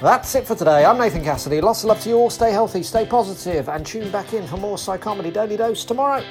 That's 0.00 0.34
it 0.34 0.46
for 0.46 0.56
today. 0.56 0.84
I'm 0.84 0.98
Nathan 0.98 1.22
Cassidy. 1.22 1.60
Lots 1.60 1.84
of 1.84 1.88
love 1.88 2.00
to 2.00 2.08
you 2.08 2.16
all. 2.16 2.28
Stay 2.28 2.50
healthy, 2.50 2.82
stay 2.82 3.06
positive, 3.06 3.68
and 3.68 3.86
tune 3.86 4.10
back 4.10 4.32
in 4.34 4.46
for 4.46 4.56
more 4.56 4.76
Psychomedy 4.76 5.32
Daily 5.32 5.56
Dose 5.56 5.84
tomorrow. 5.84 6.24